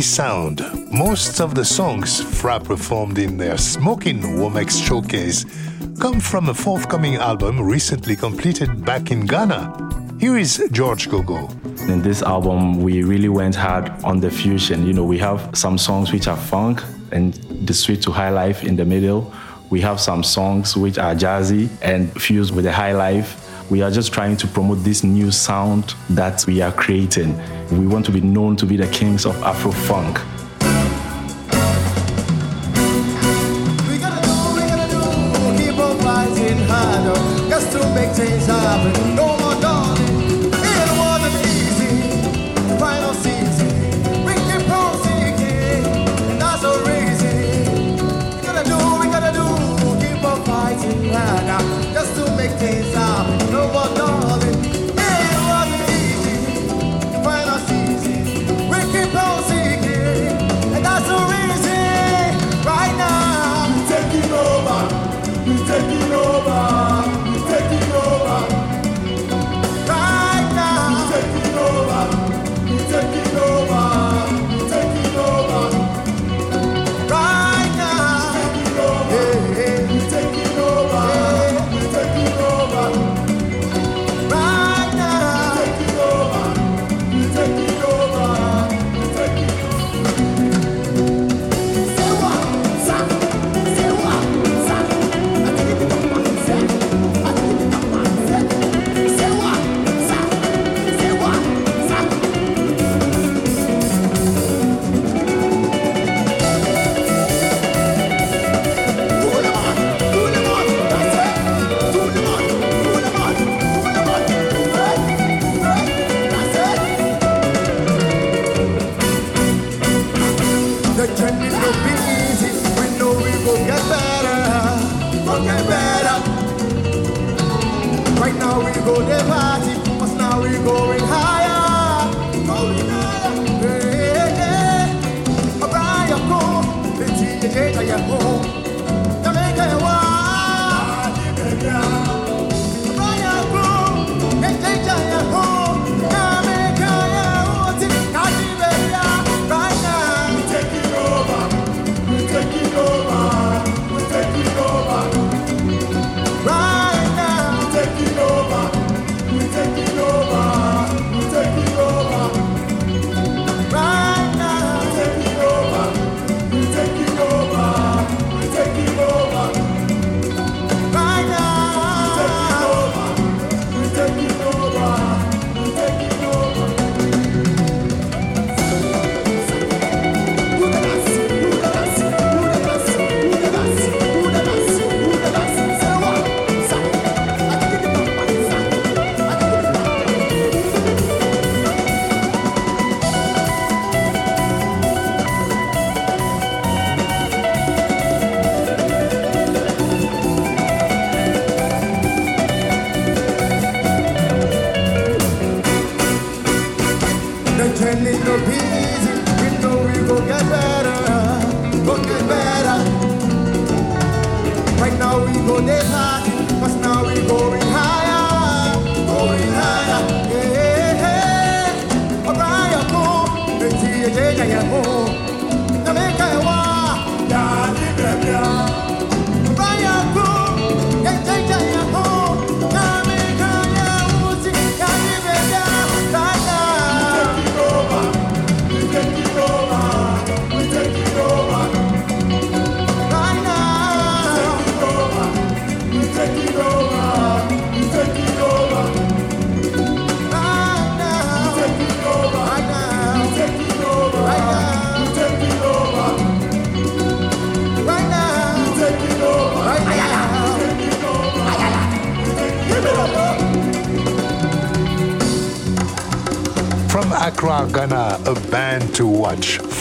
Sound. 0.00 0.62
Most 0.92 1.40
of 1.40 1.54
the 1.54 1.64
songs 1.64 2.22
Fra 2.22 2.60
performed 2.60 3.18
in 3.18 3.36
their 3.36 3.58
Smoking 3.58 4.20
Womex 4.20 4.84
showcase 4.84 5.44
come 6.00 6.20
from 6.20 6.48
a 6.48 6.54
forthcoming 6.54 7.16
album 7.16 7.60
recently 7.60 8.16
completed 8.16 8.84
back 8.84 9.10
in 9.10 9.26
Ghana. 9.26 10.16
Here 10.18 10.38
is 10.38 10.68
George 10.72 11.08
Gogo. 11.08 11.48
In 11.88 12.02
this 12.02 12.22
album, 12.22 12.82
we 12.82 13.02
really 13.02 13.28
went 13.28 13.54
hard 13.54 13.90
on 14.04 14.20
the 14.20 14.30
fusion. 14.30 14.86
You 14.86 14.92
know, 14.92 15.04
we 15.04 15.18
have 15.18 15.50
some 15.54 15.78
songs 15.78 16.12
which 16.12 16.28
are 16.28 16.36
funk 16.36 16.82
and 17.12 17.34
the 17.66 17.74
sweet 17.74 18.02
to 18.02 18.12
high 18.12 18.30
life 18.30 18.64
in 18.64 18.76
the 18.76 18.84
middle. 18.84 19.32
We 19.70 19.80
have 19.80 20.00
some 20.00 20.22
songs 20.22 20.76
which 20.76 20.98
are 20.98 21.14
jazzy 21.14 21.68
and 21.82 22.10
fused 22.20 22.54
with 22.54 22.64
the 22.64 22.72
high 22.72 22.92
life. 22.92 23.49
We 23.70 23.82
are 23.82 23.90
just 23.90 24.12
trying 24.12 24.36
to 24.38 24.48
promote 24.48 24.82
this 24.82 25.04
new 25.04 25.30
sound 25.30 25.94
that 26.10 26.44
we 26.44 26.60
are 26.60 26.72
creating. 26.72 27.40
We 27.70 27.86
want 27.86 28.04
to 28.06 28.12
be 28.12 28.20
known 28.20 28.56
to 28.56 28.66
be 28.66 28.76
the 28.76 28.88
kings 28.88 29.24
of 29.24 29.40
Afro 29.44 29.70
funk. 29.70 30.18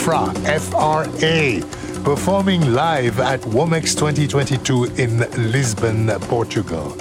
Fra, 0.10 0.34
F-R-A, 0.44 1.62
performing 2.04 2.74
live 2.74 3.20
at 3.20 3.42
Womex 3.42 3.94
2022 3.94 4.86
in 4.98 5.20
Lisbon, 5.52 6.08
Portugal. 6.22 6.98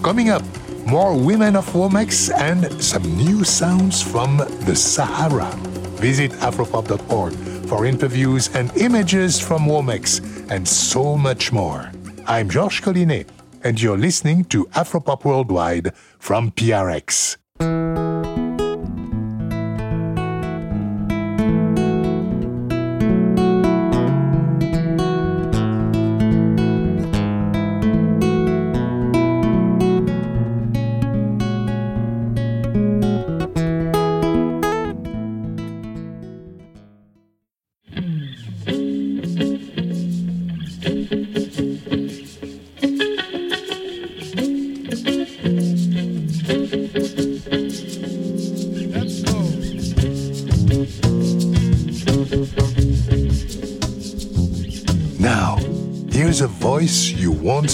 Coming 0.00 0.30
up, 0.30 0.44
more 0.86 1.12
women 1.18 1.56
of 1.56 1.66
Womex 1.72 2.32
and 2.32 2.80
some 2.80 3.02
new 3.16 3.42
sounds 3.42 4.00
from 4.00 4.36
the 4.36 4.76
Sahara. 4.76 5.50
Visit 5.98 6.30
afropop.org 6.34 7.32
for 7.66 7.84
interviews 7.84 8.48
and 8.54 8.70
images 8.76 9.40
from 9.40 9.66
Womex 9.66 10.22
and 10.48 10.68
so 10.68 11.16
much 11.16 11.50
more. 11.50 11.90
I'm 12.28 12.48
Georges 12.48 12.80
Collinet, 12.80 13.26
and 13.64 13.82
you're 13.82 13.98
listening 13.98 14.44
to 14.54 14.66
Afropop 14.66 15.24
Worldwide 15.24 15.96
from 16.20 16.52
PRX. 16.52 17.41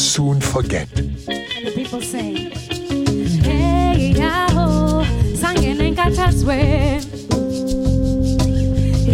Soon 0.08 0.40
forget. 0.40 0.88
And 0.98 1.66
the 1.66 1.72
people 1.74 2.00
sing, 2.00 2.50
Hey, 3.44 4.14
yaho, 4.16 5.04
sangin 5.36 5.80
en 5.82 5.94
kataswe. 5.94 6.58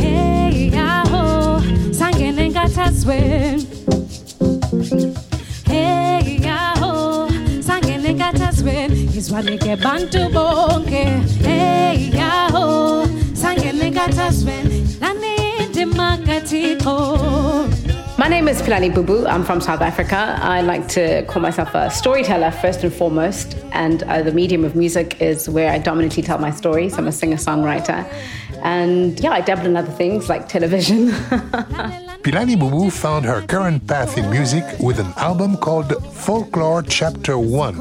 Hey, 0.00 0.70
yaho, 0.70 1.60
sangin 1.92 2.38
en 2.38 2.52
kataswe. 2.54 3.18
Hey, 5.66 6.38
yaho, 6.46 7.28
sangin 7.60 8.06
en 8.06 8.16
kataswe. 8.18 8.86
Izwanike 9.18 9.76
bantu 9.82 10.28
bonke. 10.32 11.04
Hey, 11.42 12.10
yaho, 12.14 13.04
sangin 13.34 13.82
en 13.82 13.92
kataswe. 13.94 14.56
Lani 15.00 15.34
demakatiko. 15.74 16.96
My 18.24 18.30
name 18.30 18.48
is 18.48 18.62
Pilani 18.62 18.90
Bubu. 18.90 19.28
I'm 19.28 19.44
from 19.44 19.60
South 19.60 19.82
Africa. 19.82 20.38
I 20.40 20.62
like 20.62 20.88
to 20.96 21.26
call 21.26 21.42
myself 21.42 21.74
a 21.74 21.90
storyteller 21.90 22.50
first 22.52 22.82
and 22.82 22.90
foremost, 22.90 23.54
and 23.72 24.02
uh, 24.04 24.22
the 24.22 24.32
medium 24.32 24.64
of 24.64 24.74
music 24.74 25.20
is 25.20 25.46
where 25.46 25.70
I 25.70 25.76
dominantly 25.76 26.22
tell 26.22 26.38
my 26.38 26.50
stories. 26.50 26.96
I'm 26.96 27.06
a 27.06 27.12
singer 27.12 27.36
songwriter. 27.36 28.10
And 28.62 29.20
yeah, 29.20 29.32
I 29.32 29.42
dabble 29.42 29.66
in 29.66 29.76
other 29.76 29.92
things 29.92 30.30
like 30.30 30.48
television. 30.48 31.08
Pilani 32.24 32.56
Bubu 32.56 32.90
found 32.90 33.26
her 33.26 33.42
current 33.42 33.86
path 33.86 34.16
in 34.16 34.30
music 34.30 34.64
with 34.80 34.98
an 35.00 35.12
album 35.18 35.58
called 35.58 35.92
Folklore 36.14 36.80
Chapter 36.80 37.38
1, 37.38 37.76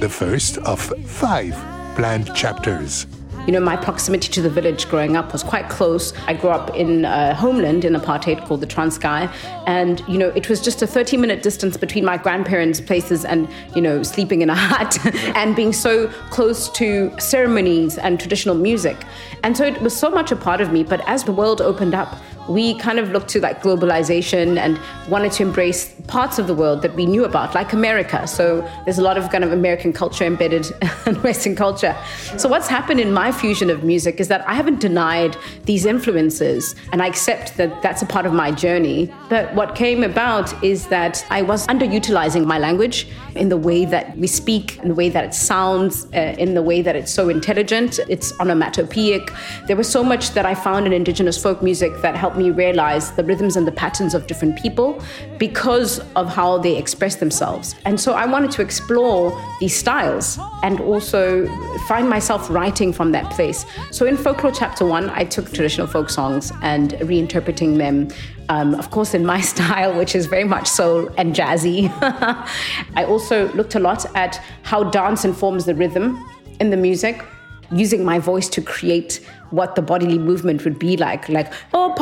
the 0.00 0.08
first 0.08 0.56
of 0.64 0.80
five 0.80 1.52
planned 1.94 2.34
chapters. 2.34 3.06
You 3.46 3.52
know, 3.52 3.60
my 3.60 3.76
proximity 3.76 4.30
to 4.32 4.42
the 4.42 4.48
village 4.48 4.88
growing 4.88 5.16
up 5.16 5.32
was 5.32 5.42
quite 5.42 5.68
close. 5.68 6.14
I 6.26 6.34
grew 6.34 6.50
up 6.50 6.74
in 6.74 7.04
a 7.04 7.34
homeland 7.34 7.84
in 7.84 7.92
apartheid 7.92 8.46
called 8.46 8.60
the 8.62 8.66
Transkei. 8.66 9.30
And, 9.66 10.02
you 10.08 10.18
know, 10.18 10.28
it 10.30 10.48
was 10.48 10.60
just 10.60 10.80
a 10.80 10.86
30 10.86 11.16
minute 11.18 11.42
distance 11.42 11.76
between 11.76 12.04
my 12.04 12.16
grandparents' 12.16 12.80
places 12.80 13.24
and, 13.24 13.48
you 13.74 13.82
know, 13.82 14.02
sleeping 14.02 14.40
in 14.40 14.50
a 14.50 14.54
hut 14.70 14.98
and 15.36 15.54
being 15.54 15.72
so 15.72 16.08
close 16.30 16.70
to 16.70 17.12
ceremonies 17.18 17.98
and 17.98 18.18
traditional 18.18 18.54
music. 18.54 18.96
And 19.42 19.56
so 19.56 19.64
it 19.64 19.80
was 19.82 19.94
so 19.94 20.10
much 20.10 20.32
a 20.32 20.36
part 20.36 20.60
of 20.60 20.72
me. 20.72 20.82
But 20.82 21.06
as 21.06 21.24
the 21.24 21.32
world 21.32 21.60
opened 21.60 21.94
up, 21.94 22.16
we 22.48 22.74
kind 22.78 22.98
of 22.98 23.10
looked 23.10 23.28
to 23.28 23.40
like 23.40 23.62
globalization 23.62 24.58
and 24.58 24.78
wanted 25.08 25.32
to 25.32 25.42
embrace 25.42 25.94
parts 26.06 26.38
of 26.38 26.46
the 26.46 26.54
world 26.54 26.82
that 26.82 26.94
we 26.94 27.06
knew 27.06 27.24
about, 27.24 27.54
like 27.54 27.72
America. 27.72 28.26
So 28.26 28.68
there's 28.84 28.98
a 28.98 29.02
lot 29.02 29.16
of 29.16 29.30
kind 29.30 29.44
of 29.44 29.52
American 29.52 29.92
culture 29.92 30.24
embedded 30.24 30.66
in 31.06 31.14
Western 31.22 31.56
culture. 31.56 31.96
So 32.36 32.48
what's 32.48 32.68
happened 32.68 33.00
in 33.00 33.12
my 33.12 33.32
fusion 33.32 33.70
of 33.70 33.84
music 33.84 34.20
is 34.20 34.28
that 34.28 34.46
I 34.48 34.54
haven't 34.54 34.80
denied 34.80 35.36
these 35.64 35.86
influences 35.86 36.74
and 36.92 37.02
I 37.02 37.06
accept 37.06 37.56
that 37.56 37.82
that's 37.82 38.02
a 38.02 38.06
part 38.06 38.26
of 38.26 38.32
my 38.32 38.50
journey. 38.50 39.12
But 39.28 39.54
what 39.54 39.74
came 39.74 40.02
about 40.02 40.62
is 40.62 40.88
that 40.88 41.24
I 41.30 41.42
was 41.42 41.66
underutilizing 41.68 42.44
my 42.44 42.58
language 42.58 43.08
in 43.36 43.48
the 43.48 43.56
way 43.56 43.84
that 43.84 44.16
we 44.16 44.26
speak, 44.26 44.78
in 44.78 44.88
the 44.88 44.94
way 44.94 45.08
that 45.08 45.24
it 45.24 45.34
sounds, 45.34 46.06
uh, 46.14 46.34
in 46.38 46.54
the 46.54 46.62
way 46.62 46.82
that 46.82 46.96
it's 46.96 47.12
so 47.12 47.28
intelligent, 47.28 47.98
it's 48.08 48.32
onomatopoeic. 48.40 49.30
There 49.66 49.76
was 49.76 49.88
so 49.88 50.04
much 50.04 50.30
that 50.32 50.46
I 50.46 50.54
found 50.54 50.86
in 50.86 50.92
indigenous 50.92 51.40
folk 51.40 51.62
music 51.62 51.92
that 52.02 52.16
helped 52.16 52.36
me 52.36 52.50
realize 52.50 53.12
the 53.12 53.24
rhythms 53.24 53.56
and 53.56 53.66
the 53.66 53.72
patterns 53.72 54.14
of 54.14 54.26
different 54.26 54.56
people 54.58 55.02
because 55.38 56.00
of 56.14 56.28
how 56.28 56.58
they 56.58 56.76
express 56.76 57.16
themselves. 57.16 57.74
And 57.84 58.00
so 58.00 58.14
I 58.14 58.26
wanted 58.26 58.50
to 58.52 58.62
explore 58.62 59.38
these 59.60 59.76
styles 59.76 60.38
and 60.62 60.80
also 60.80 61.46
find 61.88 62.08
myself 62.08 62.48
writing 62.50 62.92
from 62.92 63.12
that 63.12 63.30
place. 63.32 63.66
So 63.90 64.06
in 64.06 64.16
Folklore 64.16 64.52
Chapter 64.52 64.84
One, 64.84 65.10
I 65.10 65.24
took 65.24 65.52
traditional 65.52 65.86
folk 65.86 66.10
songs 66.10 66.52
and 66.62 66.92
reinterpreting 66.92 67.78
them 67.78 68.08
um, 68.48 68.74
of 68.74 68.90
course, 68.90 69.14
in 69.14 69.24
my 69.24 69.40
style, 69.52 69.96
which 69.96 70.14
is 70.14 70.26
very 70.26 70.44
much 70.44 70.68
soul 70.68 71.08
and 71.16 71.34
jazzy. 71.34 71.90
I 72.96 73.04
also 73.04 73.52
looked 73.52 73.74
a 73.74 73.80
lot 73.80 74.06
at 74.16 74.40
how 74.62 74.84
dance 74.84 75.24
informs 75.24 75.64
the 75.64 75.74
rhythm 75.74 76.22
in 76.60 76.70
the 76.70 76.76
music, 76.76 77.24
using 77.72 78.04
my 78.04 78.18
voice 78.18 78.48
to 78.50 78.60
create 78.62 79.20
what 79.50 79.74
the 79.74 79.82
bodily 79.82 80.18
movement 80.18 80.64
would 80.64 80.78
be 80.78 80.96
like. 80.96 81.28
Like, 81.28 81.52
oh, 81.72 81.94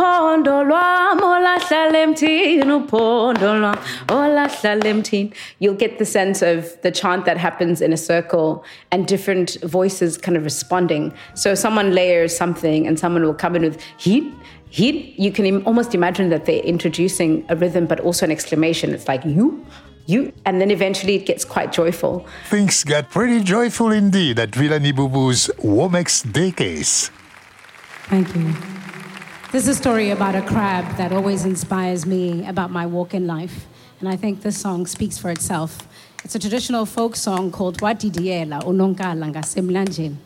You'll 5.59 5.75
get 5.75 5.99
the 5.99 6.05
sense 6.05 6.43
of 6.43 6.81
the 6.83 6.91
chant 6.91 7.25
that 7.27 7.37
happens 7.37 7.81
in 7.81 7.93
a 7.93 7.97
circle 7.97 8.65
and 8.91 9.07
different 9.07 9.59
voices 9.63 10.19
kind 10.19 10.37
of 10.37 10.45
responding. 10.45 11.15
So 11.35 11.55
someone 11.55 11.95
layers 11.95 12.37
something 12.37 12.87
and 12.87 12.99
someone 12.99 13.23
will 13.23 13.35
come 13.35 13.55
in 13.57 13.63
with 13.63 13.81
heat 13.99 14.33
he, 14.73 15.15
you 15.19 15.31
can 15.31 15.63
almost 15.65 15.95
imagine 15.95 16.31
that 16.31 16.47
they're 16.47 16.63
introducing 16.63 17.45
a 17.51 17.55
rhythm, 17.55 17.85
but 17.85 18.01
also 18.01 18.25
an 18.25 18.33
exclamation. 18.33 18.95
It's 18.95 19.07
like, 19.07 19.23
you, 19.23 19.67
you, 20.07 20.33
and 20.47 20.63
then 20.63 20.71
eventually 20.71 21.15
it 21.15 21.27
gets 21.27 21.45
quite 21.45 21.73
joyful. 21.73 22.27
Things 22.49 22.83
get 22.83 23.11
pretty 23.11 23.45
joyful 23.45 23.91
indeed 23.91 24.39
at 24.39 24.53
Pilani 24.53 24.95
Bubu's 24.95 25.51
Womex 25.59 26.25
Day 26.33 26.53
case. 26.53 27.11
Thank 28.05 28.35
you. 28.35 28.55
This 29.53 29.69
is 29.69 29.77
a 29.77 29.79
story 29.79 30.09
about 30.09 30.35
a 30.35 30.41
crab 30.41 30.97
that 30.97 31.13
always 31.13 31.45
inspires 31.45 32.07
me 32.07 32.47
about 32.47 32.71
my 32.71 32.87
walk 32.87 33.13
in 33.13 33.27
life. 33.27 33.67
And 34.01 34.09
I 34.09 34.17
think 34.17 34.41
this 34.41 34.57
song 34.57 34.87
speaks 34.87 35.19
for 35.19 35.31
itself. 35.31 35.87
It's 36.25 36.35
a 36.35 36.39
traditional 36.39 36.87
folk 36.87 37.15
song 37.15 37.53
called 37.53 37.77
Wadidiela 37.83 38.63
Unonka 38.63 39.13
Langa 39.21 39.43
Semlanjin. 39.45 40.17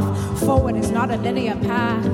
path. 0.00 0.40
Forward 0.40 0.76
is 0.76 0.90
not 0.90 1.10
a 1.10 1.16
linear 1.16 1.56
path. 1.56 2.04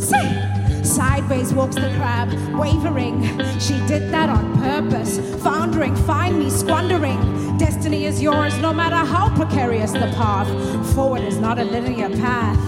See? 0.00 0.60
sideways 0.82 1.52
walks 1.52 1.76
the 1.76 1.92
crab, 1.96 2.28
wavering. 2.58 3.22
She 3.60 3.74
did 3.86 4.10
that 4.12 4.28
on 4.28 4.58
purpose. 4.58 5.18
Foundering, 5.42 5.94
find 5.94 6.38
me, 6.38 6.50
squandering. 6.50 7.56
Destiny 7.58 8.06
is 8.06 8.20
yours 8.20 8.58
no 8.58 8.72
matter 8.72 8.96
how 8.96 9.34
precarious 9.36 9.92
the 9.92 10.10
path. 10.16 10.48
Forward 10.94 11.22
is 11.22 11.38
not 11.38 11.58
a 11.58 11.64
linear 11.64 12.08
path. 12.16 12.58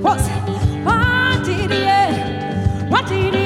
What's 0.00 0.28
what 0.84 1.44
did 1.44 1.70
he? 1.70 2.90
What 2.90 3.06
did 3.08 3.34
he? 3.34 3.43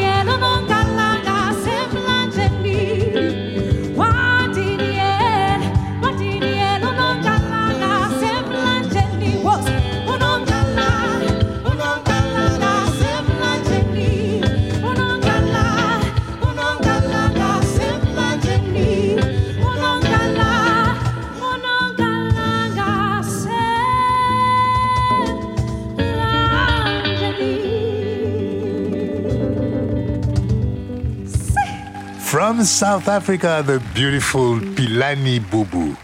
From 32.49 32.65
South 32.65 33.09
Africa, 33.09 33.63
the 33.63 33.79
beautiful 33.93 34.55
Pilani 34.55 35.39
Bubu. 35.39 35.95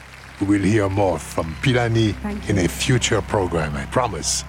We 0.43 0.47
will 0.47 0.63
hear 0.63 0.91
more 0.91 1.19
from 1.19 1.57
Pilani 1.63 2.13
in 2.51 2.59
a 2.59 2.69
future 2.69 3.23
program, 3.23 3.75
I 3.75 3.87
promise. 3.87 4.45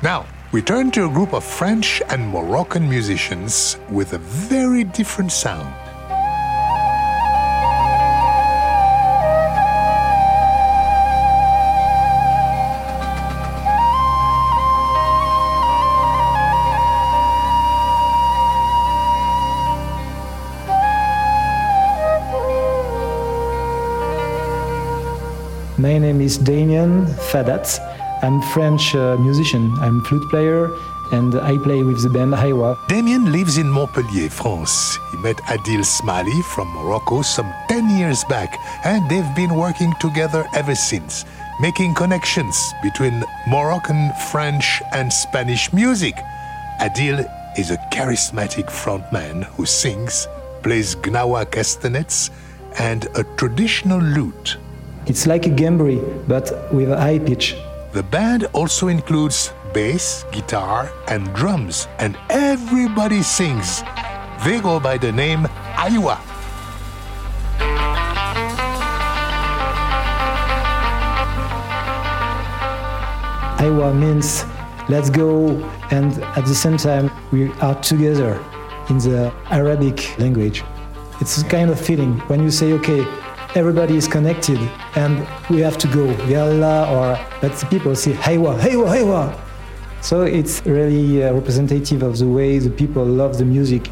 Now, 0.00 0.26
we 0.52 0.62
turn 0.62 0.92
to 0.92 1.06
a 1.06 1.08
group 1.08 1.34
of 1.34 1.42
French 1.42 2.02
and 2.08 2.28
Moroccan 2.28 2.88
musicians 2.88 3.78
with 3.90 4.12
a 4.12 4.18
very 4.18 4.84
different 4.84 5.32
sound. 5.32 5.74
My 25.80 25.96
name 25.96 26.20
is 26.20 26.36
Damien 26.36 27.06
Fadat. 27.32 27.80
I'm 28.22 28.42
French 28.52 28.94
uh, 28.94 29.16
musician. 29.16 29.72
I'm 29.80 30.04
flute 30.04 30.28
player 30.28 30.68
and 31.10 31.34
I 31.36 31.56
play 31.56 31.82
with 31.82 32.02
the 32.02 32.10
band 32.10 32.34
Aywa. 32.34 32.76
Damien 32.86 33.32
lives 33.32 33.56
in 33.56 33.66
Montpellier, 33.66 34.28
France. 34.28 34.98
He 35.10 35.16
met 35.16 35.38
Adil 35.48 35.80
Smali 35.80 36.44
from 36.52 36.68
Morocco 36.74 37.22
some 37.22 37.50
10 37.68 37.96
years 37.96 38.22
back 38.24 38.58
and 38.84 39.08
they've 39.08 39.34
been 39.34 39.56
working 39.56 39.94
together 40.00 40.46
ever 40.54 40.74
since, 40.74 41.24
making 41.60 41.94
connections 41.94 42.74
between 42.82 43.24
Moroccan, 43.48 44.12
French 44.30 44.82
and 44.92 45.10
Spanish 45.10 45.72
music. 45.72 46.14
Adil 46.82 47.24
is 47.58 47.70
a 47.70 47.78
charismatic 47.90 48.66
frontman 48.66 49.44
who 49.56 49.64
sings, 49.64 50.28
plays 50.62 50.94
gnawa 50.96 51.50
castanets 51.50 52.28
and 52.78 53.06
a 53.14 53.24
traditional 53.38 53.98
lute. 53.98 54.58
It's 55.10 55.26
like 55.26 55.44
a 55.44 55.50
gambri, 55.50 55.98
but 56.28 56.72
with 56.72 56.88
a 56.92 56.96
high 56.96 57.18
pitch. 57.18 57.56
The 57.90 58.04
band 58.04 58.44
also 58.52 58.86
includes 58.86 59.52
bass, 59.74 60.24
guitar, 60.30 60.88
and 61.08 61.34
drums, 61.34 61.88
and 61.98 62.16
everybody 62.30 63.20
sings. 63.24 63.82
They 64.44 64.60
go 64.60 64.78
by 64.78 64.98
the 64.98 65.10
name 65.10 65.48
Aywa. 65.74 66.16
Aywa 73.58 73.92
means 73.92 74.44
let's 74.88 75.10
go, 75.10 75.48
and 75.90 76.22
at 76.38 76.46
the 76.46 76.54
same 76.54 76.76
time, 76.76 77.10
we 77.32 77.50
are 77.54 77.74
together 77.82 78.38
in 78.88 78.98
the 78.98 79.34
Arabic 79.50 80.16
language. 80.20 80.62
It's 81.20 81.42
a 81.42 81.44
kind 81.46 81.68
of 81.68 81.80
feeling 81.80 82.20
when 82.28 82.44
you 82.44 82.52
say, 82.52 82.72
okay, 82.74 83.04
everybody 83.56 83.96
is 83.96 84.06
connected 84.06 84.58
and 84.94 85.26
we 85.48 85.60
have 85.60 85.76
to 85.78 85.88
go, 85.88 86.04
Yalla, 86.26 86.88
or 86.90 87.18
but 87.40 87.52
the 87.56 87.66
people 87.66 87.94
say, 87.96 88.12
Haywa, 88.12 88.58
Haywa, 88.58 88.86
Haywa. 88.88 89.40
So 90.02 90.22
it's 90.22 90.64
really 90.64 91.22
uh, 91.22 91.32
representative 91.34 92.02
of 92.02 92.18
the 92.18 92.26
way 92.26 92.58
the 92.58 92.70
people 92.70 93.04
love 93.04 93.36
the 93.38 93.44
music. 93.44 93.90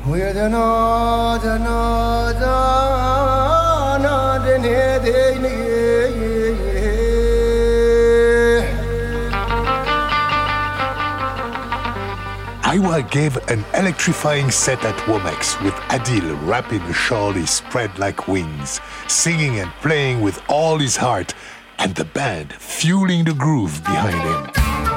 Aywa 12.69 13.11
gave 13.11 13.39
an 13.49 13.65
electrifying 13.73 14.51
set 14.51 14.85
at 14.85 14.95
Womex 15.07 15.59
with 15.65 15.73
Adil 15.89 16.37
rapping 16.47 16.83
a 16.83 16.93
surely 16.93 17.47
spread 17.47 17.99
like 17.99 18.29
wings, 18.29 18.79
singing 19.07 19.59
and 19.59 19.71
playing 19.81 20.21
with 20.21 20.43
all 20.51 20.77
his 20.77 20.95
heart, 20.95 21.33
and 21.79 21.95
the 21.95 22.05
band 22.05 22.53
fueling 22.53 23.25
the 23.25 23.33
groove 23.33 23.83
behind 23.85 24.21
him. 24.21 24.88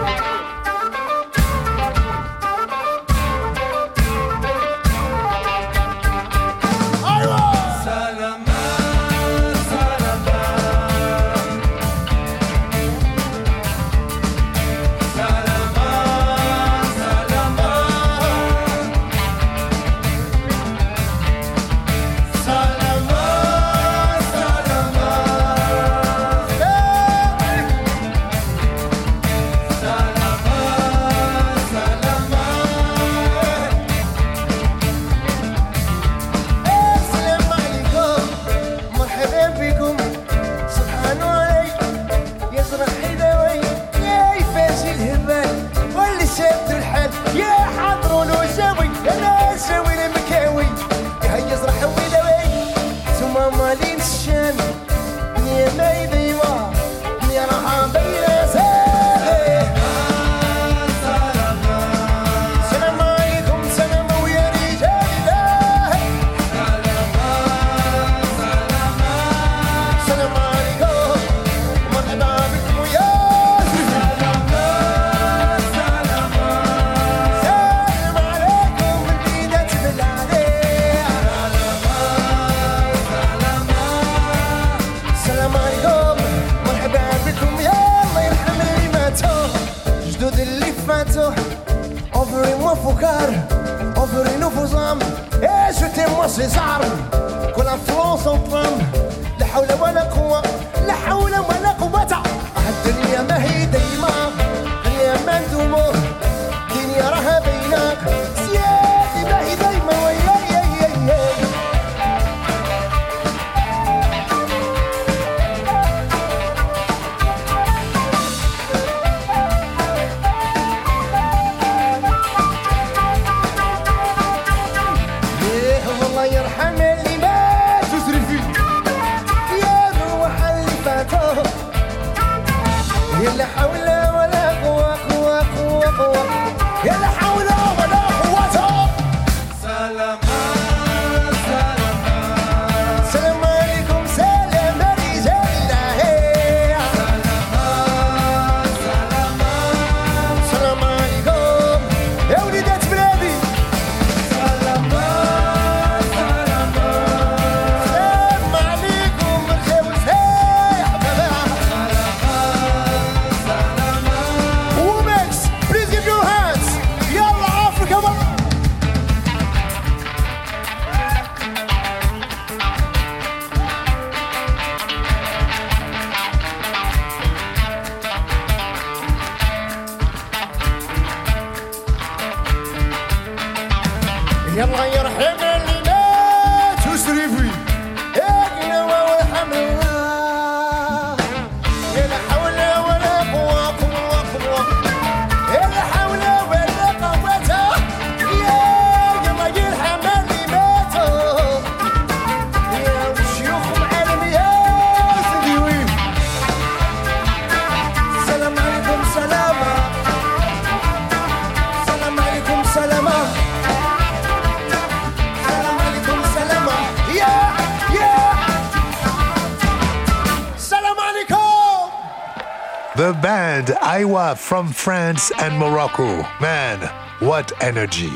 The 222.97 223.13
band 223.23 223.67
Aywa 223.67 224.37
from 224.37 224.67
France 224.67 225.31
and 225.39 225.57
Morocco. 225.57 226.27
Man, 226.41 226.77
what 227.19 227.53
energy. 227.63 228.11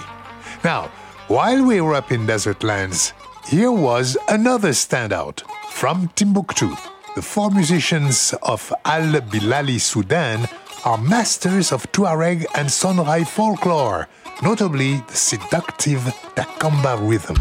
Now, 0.66 0.92
while 1.30 1.66
we 1.66 1.80
were 1.80 1.94
up 1.94 2.12
in 2.12 2.26
desert 2.26 2.62
lands, 2.62 3.14
here 3.48 3.72
was 3.72 4.18
another 4.28 4.72
standout 4.72 5.44
from 5.70 6.10
Timbuktu. 6.18 6.76
The 7.16 7.22
four 7.22 7.52
musicians 7.52 8.34
of 8.44 8.74
Al 8.84 9.22
Bilali 9.22 9.80
Sudan 9.80 10.46
are 10.84 10.98
masters 10.98 11.72
of 11.72 11.90
Tuareg 11.94 12.46
and 12.54 12.68
Songhai 12.68 13.26
folklore, 13.26 14.10
notably 14.44 14.98
the 15.08 15.16
seductive 15.16 16.02
Takamba 16.36 16.98
rhythm. 17.00 17.38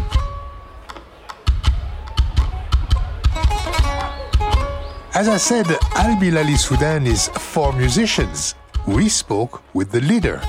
As 5.15 5.29
I 5.29 5.37
said, 5.37 5.65
Al 5.95 6.17
Bilali 6.17 6.57
Sudan 6.57 7.07
is 7.07 7.29
four 7.29 7.71
musicians. 7.71 8.53
We 8.85 9.07
spoke 9.07 9.63
with 9.73 9.89
the 9.89 10.01
leader, 10.01 10.41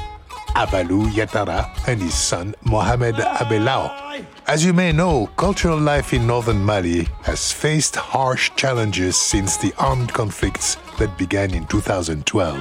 Abalou 0.56 1.08
Yatara, 1.12 1.70
and 1.86 2.02
his 2.02 2.14
son, 2.14 2.52
Mohamed 2.64 3.14
Abelao. 3.14 4.24
As 4.48 4.64
you 4.64 4.72
may 4.72 4.90
know, 4.90 5.28
cultural 5.36 5.78
life 5.78 6.12
in 6.12 6.26
northern 6.26 6.64
Mali 6.64 7.04
has 7.22 7.52
faced 7.52 7.94
harsh 7.94 8.50
challenges 8.56 9.16
since 9.16 9.56
the 9.56 9.72
armed 9.78 10.12
conflicts 10.12 10.78
that 10.98 11.16
began 11.16 11.54
in 11.54 11.64
2012. 11.66 12.58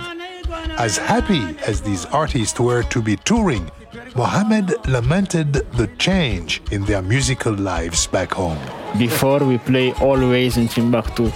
As 0.77 0.97
happy 0.97 1.57
as 1.65 1.81
these 1.81 2.05
artists 2.05 2.59
were 2.59 2.83
to 2.83 3.01
be 3.01 3.15
touring, 3.15 3.71
Mohamed 4.15 4.87
lamented 4.87 5.53
the 5.73 5.87
change 5.97 6.61
in 6.71 6.85
their 6.85 7.01
musical 7.01 7.53
lives 7.53 8.05
back 8.05 8.31
home. 8.31 8.59
Before 8.99 9.39
we 9.39 9.57
play 9.57 9.91
always 9.93 10.57
in 10.57 10.67
Timbuktu, 10.67 11.31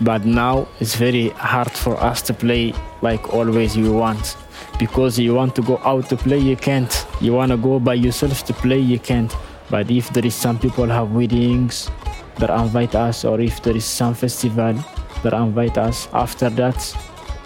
but 0.00 0.24
now 0.24 0.68
it's 0.80 0.94
very 0.94 1.30
hard 1.30 1.70
for 1.70 1.96
us 1.96 2.22
to 2.22 2.34
play 2.34 2.74
like 3.02 3.34
always 3.34 3.76
we 3.76 3.88
want. 3.88 4.36
Because 4.78 5.18
you 5.18 5.34
want 5.34 5.56
to 5.56 5.62
go 5.62 5.78
out 5.84 6.08
to 6.10 6.16
play, 6.16 6.38
you 6.38 6.56
can't. 6.56 7.06
You 7.20 7.32
want 7.34 7.50
to 7.50 7.56
go 7.56 7.80
by 7.80 7.94
yourself 7.94 8.44
to 8.44 8.52
play, 8.52 8.78
you 8.78 8.98
can't. 8.98 9.34
But 9.70 9.90
if 9.90 10.10
there 10.10 10.24
is 10.24 10.34
some 10.34 10.58
people 10.58 10.86
have 10.86 11.10
weddings 11.12 11.90
that 12.38 12.50
invite 12.50 12.94
us, 12.94 13.24
or 13.24 13.40
if 13.40 13.62
there 13.62 13.76
is 13.76 13.84
some 13.84 14.14
festival 14.14 14.74
that 15.22 15.32
invite 15.32 15.76
us, 15.78 16.08
after 16.12 16.48
that 16.50 16.96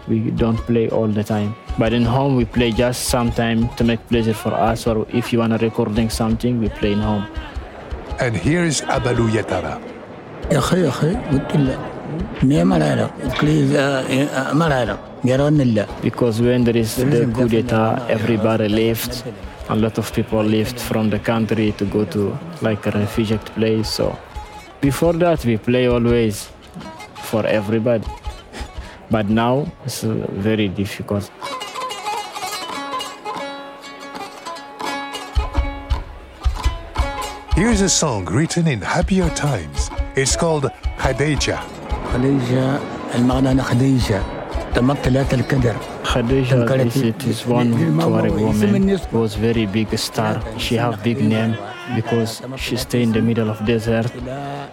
we 0.08 0.30
don't 0.30 0.58
play 0.58 0.88
all 0.90 1.08
the 1.08 1.24
time. 1.24 1.54
But 1.78 1.92
in 1.92 2.04
home 2.04 2.36
we 2.36 2.44
play 2.44 2.70
just 2.72 3.04
sometime 3.08 3.68
to 3.76 3.84
make 3.84 4.06
pleasure 4.08 4.34
for 4.34 4.52
us, 4.52 4.86
or 4.86 5.06
if 5.10 5.32
you 5.32 5.38
wanna 5.38 5.58
recording 5.58 6.10
something, 6.10 6.60
we 6.60 6.68
play 6.68 6.92
in 6.92 7.00
home. 7.00 7.26
And 8.18 8.36
here's 8.36 8.82
Abalou 8.82 9.30
Yatara. 9.30 9.80
يا 10.52 10.58
اخي 10.58 10.80
يا 10.82 10.88
اخي 10.88 11.14
قلت 11.14 11.56
له 11.56 11.78
Because 16.01 16.41
when 16.41 16.63
there 16.63 16.77
is 16.77 16.95
the 16.95 17.31
coup 17.35 17.47
d'etat, 17.47 18.07
everybody 18.09 18.67
left. 18.69 19.23
A 19.69 19.75
lot 19.75 19.97
of 19.97 20.13
people 20.13 20.43
left 20.43 20.79
from 20.79 21.09
the 21.09 21.19
country 21.19 21.73
to 21.73 21.85
go 21.85 22.05
to 22.05 22.37
like 22.61 22.85
a 22.87 22.91
refugee 22.91 23.37
place. 23.37 23.89
So 23.89 24.17
before 24.79 25.13
that, 25.13 25.43
we 25.43 25.57
play 25.57 25.87
always 25.87 26.49
for 27.23 27.45
everybody. 27.45 28.07
But 29.09 29.29
now 29.29 29.71
it's 29.85 30.03
uh, 30.03 30.27
very 30.31 30.69
difficult. 30.69 31.29
Here's 37.55 37.81
a 37.81 37.89
song 37.89 38.25
written 38.25 38.67
in 38.67 38.81
happier 38.81 39.29
times. 39.31 39.89
It's 40.15 40.35
called 40.35 40.65
Khadija. 40.97 41.76
Khadija 42.17 42.79
المعنى 43.15 43.61
خديجة 43.61 44.21
تمثلت 44.75 45.33
القدر 45.33 45.75
Khadija 46.03 47.05
it 47.05 47.23
is 47.27 47.45
one 47.45 47.73
Tuareg 47.99 48.31
woman 48.31 48.89
who 48.89 49.19
was 49.19 49.35
very 49.35 49.65
big 49.67 49.95
star. 49.97 50.41
She 50.57 50.75
have 50.75 51.03
big 51.03 51.21
name 51.21 51.55
because 51.95 52.41
she 52.55 52.75
stay 52.75 53.03
in 53.03 53.11
the 53.11 53.21
middle 53.21 53.49
of 53.49 53.63
desert 53.65 54.11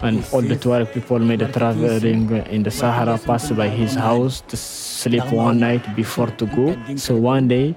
and 0.01 0.24
all 0.32 0.40
the 0.40 0.57
Tuareg 0.57 0.90
people 0.95 1.18
made 1.18 1.42
a 1.42 1.51
traveling 1.53 2.30
in 2.55 2.62
the 2.62 2.70
Sahara 2.70 3.18
pass 3.18 3.51
by 3.51 3.68
his 3.68 3.95
house 3.95 4.40
to 4.49 4.57
sleep 4.57 5.26
one 5.30 5.61
night 5.61 5.84
before 5.95 6.30
to 6.40 6.47
go. 6.47 6.66
So 6.97 7.12
one 7.16 7.47
day 7.49 7.74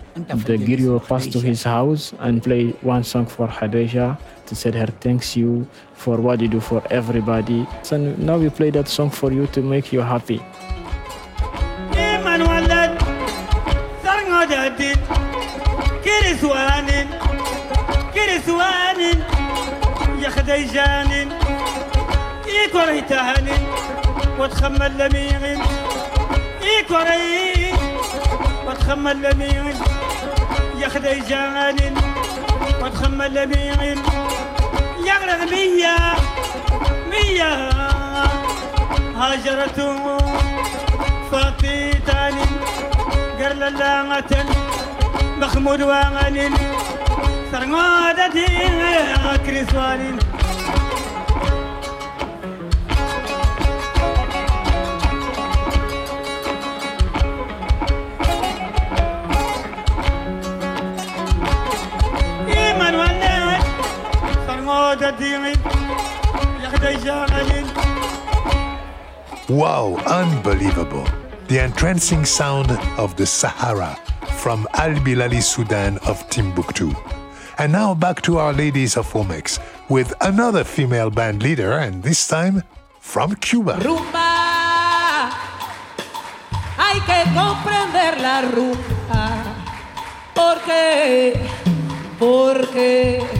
the 0.47 0.57
griot 0.67 1.07
passed 1.09 1.33
to 1.33 1.39
his 1.41 1.63
house 1.63 2.13
and 2.19 2.41
play 2.41 2.63
one 2.93 3.03
song 3.03 3.25
for 3.25 3.47
Khadija 3.47 4.17
to 4.47 4.55
say 4.55 4.71
her 4.71 4.87
thanks 4.99 5.35
you 5.35 5.67
for 5.93 6.17
what 6.17 6.41
you 6.41 6.47
do 6.47 6.59
for 6.59 6.81
everybody. 6.89 7.67
So 7.83 7.97
now 7.97 8.37
we 8.37 8.49
play 8.49 8.69
that 8.71 8.87
song 8.87 9.09
for 9.09 9.31
you 9.31 9.47
to 9.47 9.61
make 9.61 9.91
you 9.93 10.01
happy. 10.01 10.41
وتخمل 28.67 29.21
لمين 29.21 29.73
وتخمل 32.81 33.33
لمين 33.33 34.26
يغرد 35.07 35.49
مية 35.53 35.97
مية. 37.11 37.69
هجرته 39.17 40.17
فطيتاني 41.31 42.45
قرل 43.39 43.63
اللامة 43.63 44.45
مخمود 45.37 45.81
وغنين 45.81 46.53
سرمادتي 47.51 48.47
كريسوانين 49.45 50.17
Wow, 69.49 69.97
unbelievable. 70.05 71.05
The 71.47 71.59
entrancing 71.63 72.23
sound 72.23 72.71
of 72.97 73.15
the 73.17 73.25
Sahara 73.25 73.97
from 74.37 74.65
Al 74.75 74.93
Bilali 75.03 75.41
Sudan 75.43 75.97
of 76.07 76.29
Timbuktu. 76.29 76.93
And 77.57 77.73
now 77.73 77.95
back 77.95 78.21
to 78.21 78.37
Our 78.37 78.53
Ladies 78.53 78.95
of 78.95 79.11
Womex 79.11 79.59
with 79.89 80.13
another 80.21 80.63
female 80.63 81.09
band 81.09 81.43
leader, 81.43 81.73
and 81.73 82.01
this 82.01 82.25
time 82.27 82.63
from 83.01 83.35
Cuba. 83.35 83.79
Rumba, 83.81 85.31
hay 86.77 86.99
que 87.01 87.23
comprender 87.33 88.21
la 88.21 88.41
rumba. 88.41 89.43
¿Por 90.33 90.61
qué? 90.65 91.33
Porque 92.19 93.36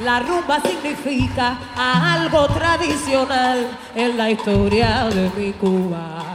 la 0.00 0.20
rumba 0.20 0.60
significa 0.60 1.58
algo 1.76 2.46
tradicional 2.48 3.68
en 3.94 4.16
la 4.16 4.30
historia 4.30 5.08
de 5.10 5.30
mi 5.36 5.52
Cuba. 5.52 6.34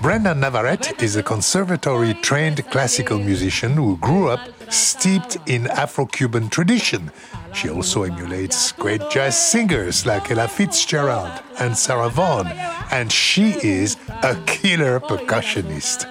Brenda 0.00 0.34
Navarrete 0.34 1.02
is 1.02 1.16
a 1.16 1.22
conservatory 1.22 2.14
trained 2.14 2.64
classical 2.70 3.18
musician 3.18 3.72
who 3.72 3.96
grew 3.96 4.28
up 4.28 4.40
steeped 4.70 5.36
in 5.46 5.66
Afro 5.68 6.06
Cuban 6.06 6.48
tradition. 6.48 7.10
She 7.52 7.68
also 7.70 8.02
emulates 8.04 8.72
great 8.72 9.02
jazz 9.10 9.36
singers 9.36 10.06
like 10.06 10.30
Ella 10.30 10.48
Fitzgerald 10.48 11.32
and 11.58 11.76
Sarah 11.76 12.10
Vaughan, 12.10 12.48
and 12.90 13.10
she 13.10 13.56
is 13.62 13.96
a 14.22 14.36
killer 14.46 15.00
percussionist. 15.00 16.06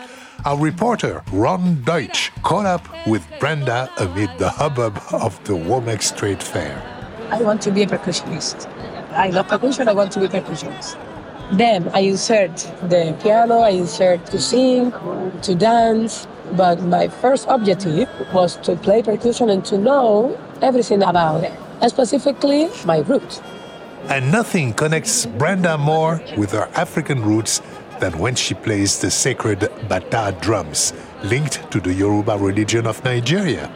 Our 0.45 0.59
reporter, 0.59 1.23
Ron 1.31 1.81
Deutsch, 1.81 2.31
caught 2.43 2.67
up 2.67 2.87
with 3.07 3.25
Brenda 3.39 3.89
amid 3.97 4.29
the 4.37 4.47
hubbub 4.47 5.01
of 5.11 5.43
the 5.45 5.53
Womex 5.53 6.15
Trade 6.15 6.43
Fair. 6.43 6.83
I 7.31 7.41
want 7.41 7.63
to 7.63 7.71
be 7.71 7.81
a 7.81 7.87
percussionist. 7.87 8.69
I 9.13 9.31
love 9.31 9.47
percussion, 9.47 9.87
I 9.87 9.93
want 9.93 10.11
to 10.11 10.19
be 10.19 10.25
a 10.25 10.29
percussionist. 10.29 10.99
Then 11.57 11.89
I 11.95 12.01
insert 12.01 12.57
the 12.83 13.17
piano, 13.23 13.57
I 13.61 13.69
insert 13.69 14.27
to 14.27 14.39
sing, 14.39 14.91
to 15.41 15.55
dance, 15.55 16.27
but 16.51 16.79
my 16.79 17.07
first 17.07 17.47
objective 17.49 18.07
was 18.31 18.57
to 18.57 18.75
play 18.75 19.01
percussion 19.01 19.49
and 19.49 19.65
to 19.65 19.79
know 19.79 20.37
everything 20.61 21.01
about 21.01 21.43
it, 21.43 21.53
and 21.81 21.89
specifically 21.89 22.69
my 22.85 22.99
roots. 22.99 23.41
And 24.09 24.31
nothing 24.31 24.73
connects 24.73 25.25
Brenda 25.25 25.79
more 25.79 26.21
with 26.37 26.51
her 26.51 26.69
African 26.75 27.23
roots 27.23 27.63
than 27.99 28.17
when 28.17 28.35
she 28.35 28.53
plays 28.53 28.99
the 28.99 29.09
sacred 29.11 29.69
bata 29.87 30.35
drums, 30.41 30.93
linked 31.23 31.69
to 31.71 31.79
the 31.79 31.93
Yoruba 31.93 32.37
religion 32.37 32.87
of 32.87 33.03
Nigeria. 33.03 33.71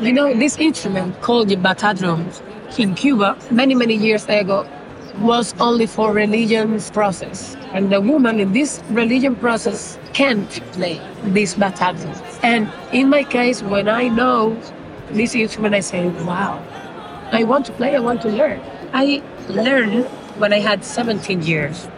You 0.00 0.12
know, 0.12 0.32
this 0.34 0.58
instrument 0.58 1.20
called 1.22 1.48
the 1.48 1.56
bata 1.56 1.94
drums 1.96 2.42
in 2.78 2.94
Cuba 2.94 3.36
many, 3.50 3.74
many 3.74 3.94
years 3.94 4.24
ago 4.26 4.68
was 5.20 5.54
only 5.60 5.86
for 5.86 6.12
religion's 6.12 6.90
process. 6.90 7.56
And 7.72 7.90
the 7.90 8.00
woman 8.00 8.38
in 8.40 8.52
this 8.52 8.82
religion 8.90 9.34
process 9.36 9.98
can't 10.12 10.48
play 10.72 11.00
this 11.24 11.54
bata 11.54 11.94
drums. 11.98 12.20
And 12.42 12.70
in 12.92 13.08
my 13.08 13.24
case, 13.24 13.62
when 13.62 13.88
I 13.88 14.08
know 14.08 14.60
this 15.10 15.34
instrument, 15.34 15.74
I 15.74 15.80
say, 15.80 16.08
wow, 16.24 16.62
I 17.32 17.44
want 17.44 17.66
to 17.66 17.72
play, 17.72 17.96
I 17.96 18.00
want 18.00 18.22
to 18.22 18.28
learn. 18.28 18.60
I 18.92 19.22
learned 19.48 20.04
when 20.38 20.52
I 20.52 20.58
had 20.58 20.84
17 20.84 21.42
years. 21.42 21.88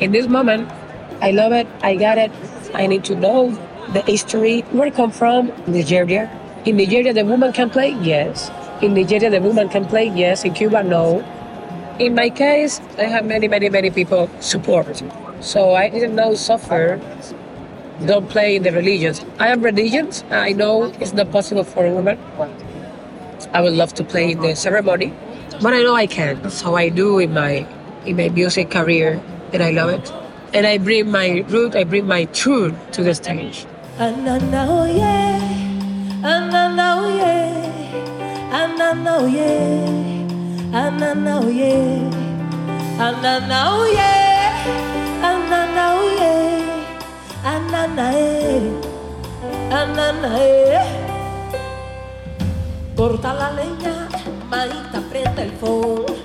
In 0.00 0.12
this 0.12 0.28
moment, 0.28 0.70
I 1.20 1.32
love 1.32 1.52
it, 1.52 1.66
I 1.82 1.96
got 1.96 2.18
it. 2.18 2.30
I 2.74 2.86
need 2.86 3.04
to 3.04 3.14
know 3.16 3.50
the 3.92 4.02
history, 4.02 4.60
where 4.70 4.86
I 4.86 4.90
come 4.90 5.10
from, 5.10 5.52
Nigeria. 5.66 6.30
In 6.64 6.76
Nigeria, 6.76 7.12
the 7.12 7.24
woman 7.24 7.52
can 7.52 7.70
play? 7.70 7.90
Yes. 8.00 8.50
In 8.82 8.94
Nigeria, 8.94 9.30
the 9.30 9.40
woman 9.40 9.68
can 9.68 9.86
play? 9.86 10.06
Yes. 10.06 10.44
In 10.44 10.54
Cuba, 10.54 10.82
no. 10.82 11.24
In 11.98 12.14
my 12.14 12.30
case, 12.30 12.80
I 12.98 13.04
have 13.04 13.24
many, 13.26 13.48
many, 13.48 13.68
many 13.70 13.90
people 13.90 14.30
support. 14.40 15.02
So 15.40 15.74
I 15.74 15.88
didn't 15.88 16.14
know 16.14 16.34
suffer. 16.34 17.00
Don't 18.06 18.28
play 18.28 18.54
in 18.54 18.62
the 18.62 18.70
religions. 18.70 19.24
I 19.40 19.48
am 19.48 19.62
religious. 19.62 20.22
I 20.30 20.52
know 20.52 20.84
it's 21.00 21.12
not 21.12 21.32
possible 21.32 21.64
for 21.64 21.84
a 21.86 21.92
woman. 21.92 22.18
I 23.52 23.60
would 23.60 23.72
love 23.72 23.94
to 23.94 24.04
play 24.04 24.32
in 24.32 24.40
the 24.40 24.54
ceremony, 24.54 25.12
but 25.62 25.72
I 25.74 25.82
know 25.82 25.94
I 25.94 26.06
can. 26.06 26.50
So 26.50 26.76
I 26.76 26.88
do 26.88 27.18
in 27.18 27.34
my 27.34 27.66
in 28.06 28.16
my 28.16 28.28
music 28.28 28.70
career, 28.70 29.20
and 29.52 29.62
I 29.62 29.70
love 29.70 29.90
it. 29.90 30.12
And 30.54 30.66
I 30.66 30.78
bring 30.78 31.10
my 31.10 31.44
root, 31.48 31.76
I 31.76 31.84
bring 31.84 32.06
my 32.06 32.24
truth 32.26 32.74
to 32.92 33.02
the 33.02 33.14
stage. 33.14 33.66
Corta 52.98 53.32
la 53.32 53.52
leña, 53.52 54.08
maíta, 54.50 55.00
prende 55.08 55.42
el 55.44 55.52
fuego. 55.52 56.17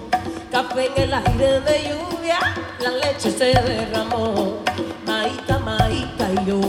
Café 0.74 0.90
en 0.96 1.04
el 1.04 1.14
aire 1.14 1.62
de 1.62 1.84
lluvia, 1.84 2.40
la 2.80 2.90
leche 2.90 3.30
se 3.30 3.54
derramó. 3.62 4.58
Maíta, 5.06 5.60
maíta 5.60 6.28
y 6.32 6.46
yo. 6.48 6.60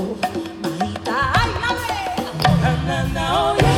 Maíta, 0.61 1.33
ay, 1.33 1.51
la 1.63 1.73
ve. 1.73 2.67
Anana, 2.67 3.41
oh 3.41 3.57
yeah. 3.57 3.74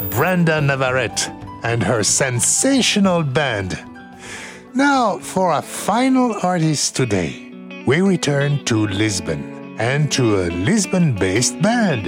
Brenda 0.00 0.60
Navarrete 0.60 1.30
and 1.62 1.82
her 1.82 2.02
sensational 2.02 3.22
band. 3.22 3.78
Now, 4.74 5.18
for 5.18 5.50
our 5.50 5.62
final 5.62 6.36
artist 6.42 6.94
today, 6.94 7.52
we 7.86 8.00
return 8.00 8.64
to 8.66 8.86
Lisbon 8.86 9.76
and 9.78 10.10
to 10.12 10.42
a 10.42 10.46
Lisbon 10.50 11.14
based 11.14 11.60
band 11.62 12.06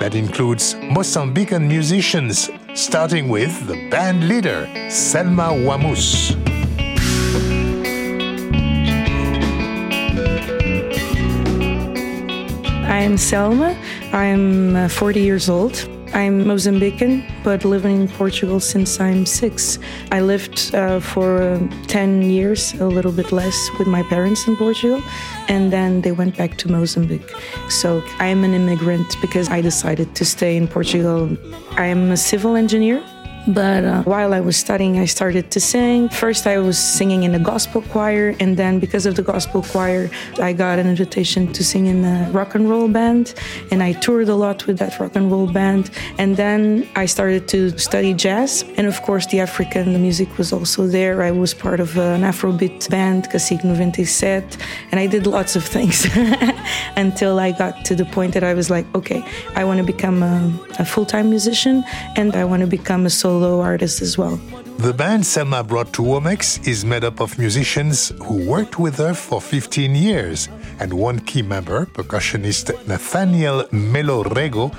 that 0.00 0.14
includes 0.14 0.74
Mozambican 0.74 1.68
musicians, 1.68 2.50
starting 2.74 3.28
with 3.28 3.66
the 3.66 3.88
band 3.90 4.28
leader, 4.28 4.68
Selma 4.90 5.50
Uamusse. 5.52 6.36
I'm 12.88 13.16
Selma. 13.16 13.76
I'm 14.12 14.76
uh, 14.76 14.88
40 14.88 15.20
years 15.20 15.48
old. 15.48 15.91
I'm 16.14 16.44
Mozambican, 16.44 17.24
but 17.42 17.64
living 17.64 18.02
in 18.02 18.08
Portugal 18.08 18.60
since 18.60 19.00
I'm 19.00 19.24
six. 19.24 19.78
I 20.10 20.20
lived 20.20 20.74
uh, 20.74 21.00
for 21.00 21.40
uh, 21.42 21.58
10 21.86 22.22
years, 22.30 22.74
a 22.74 22.86
little 22.86 23.12
bit 23.12 23.32
less, 23.32 23.56
with 23.78 23.88
my 23.88 24.02
parents 24.02 24.46
in 24.46 24.56
Portugal, 24.56 25.02
and 25.48 25.72
then 25.72 26.02
they 26.02 26.12
went 26.12 26.36
back 26.36 26.58
to 26.58 26.70
Mozambique. 26.70 27.30
So 27.70 28.02
I'm 28.18 28.44
an 28.44 28.52
immigrant 28.52 29.16
because 29.22 29.48
I 29.48 29.62
decided 29.62 30.14
to 30.16 30.24
stay 30.26 30.56
in 30.56 30.68
Portugal. 30.68 31.34
I'm 31.72 32.10
a 32.10 32.16
civil 32.18 32.56
engineer, 32.56 33.02
But 33.46 33.84
uh, 33.84 34.02
while 34.04 34.32
I 34.34 34.40
was 34.40 34.56
studying, 34.56 35.00
I 35.00 35.06
started 35.06 35.50
to 35.50 35.60
sing. 35.60 36.08
First, 36.10 36.46
I 36.46 36.58
was 36.58 36.78
singing 36.78 37.24
in 37.24 37.34
a 37.34 37.40
gospel 37.40 37.82
choir, 37.82 38.36
and 38.38 38.56
then 38.56 38.78
because 38.78 39.04
of 39.04 39.16
the 39.16 39.22
gospel 39.22 39.62
choir, 39.62 40.10
I 40.40 40.52
got 40.52 40.78
an 40.78 40.86
invitation 40.86 41.52
to 41.52 41.64
sing 41.64 41.86
in 41.86 42.04
a 42.04 42.30
rock 42.30 42.54
and 42.54 42.70
roll 42.70 42.86
band, 42.86 43.34
and 43.72 43.82
I 43.82 43.94
toured 43.94 44.28
a 44.28 44.36
lot 44.36 44.66
with 44.68 44.78
that 44.78 45.00
rock 45.00 45.16
and 45.16 45.28
roll 45.28 45.48
band. 45.50 45.90
And 46.18 46.36
then 46.36 46.88
I 46.94 47.06
started 47.06 47.48
to 47.48 47.76
study 47.78 48.14
jazz, 48.14 48.64
and 48.76 48.86
of 48.86 49.02
course, 49.02 49.26
the 49.26 49.40
African 49.40 50.00
music 50.00 50.38
was 50.38 50.52
also 50.52 50.86
there. 50.86 51.22
I 51.22 51.32
was 51.32 51.52
part 51.52 51.80
of 51.80 51.98
an 51.98 52.22
Afrobeat 52.22 52.88
band, 52.90 53.28
Cacique 53.30 53.64
97, 53.64 54.48
and 54.92 55.00
I 55.00 55.08
did 55.08 55.26
lots 55.26 55.56
of 55.56 55.64
things 55.64 56.06
until 56.96 57.40
I 57.40 57.50
got 57.50 57.84
to 57.86 57.96
the 57.96 58.04
point 58.04 58.34
that 58.34 58.44
I 58.44 58.54
was 58.54 58.70
like, 58.70 58.86
okay, 58.94 59.24
I 59.56 59.64
want 59.64 59.78
to 59.78 59.84
become 59.84 60.22
a, 60.22 60.52
a 60.78 60.84
full 60.84 61.06
time 61.06 61.28
musician, 61.28 61.82
and 62.14 62.36
I 62.36 62.44
want 62.44 62.60
to 62.60 62.68
become 62.68 63.04
a 63.04 63.10
solo 63.10 63.31
solo 63.32 63.60
artist 63.60 64.02
as 64.02 64.18
well. 64.18 64.36
The 64.78 64.92
band 64.92 65.24
Selma 65.24 65.62
brought 65.64 65.92
to 65.94 66.02
Womex 66.02 66.66
is 66.66 66.84
made 66.84 67.04
up 67.04 67.20
of 67.20 67.38
musicians 67.38 68.12
who 68.26 68.36
worked 68.46 68.78
with 68.78 68.96
her 68.98 69.14
for 69.14 69.40
15 69.40 69.94
years, 69.94 70.48
and 70.80 70.92
one 70.92 71.18
key 71.20 71.42
member, 71.42 71.86
percussionist 71.86 72.66
Nathaniel 72.86 73.64
Melo 73.72 74.24
Rego, 74.24 74.74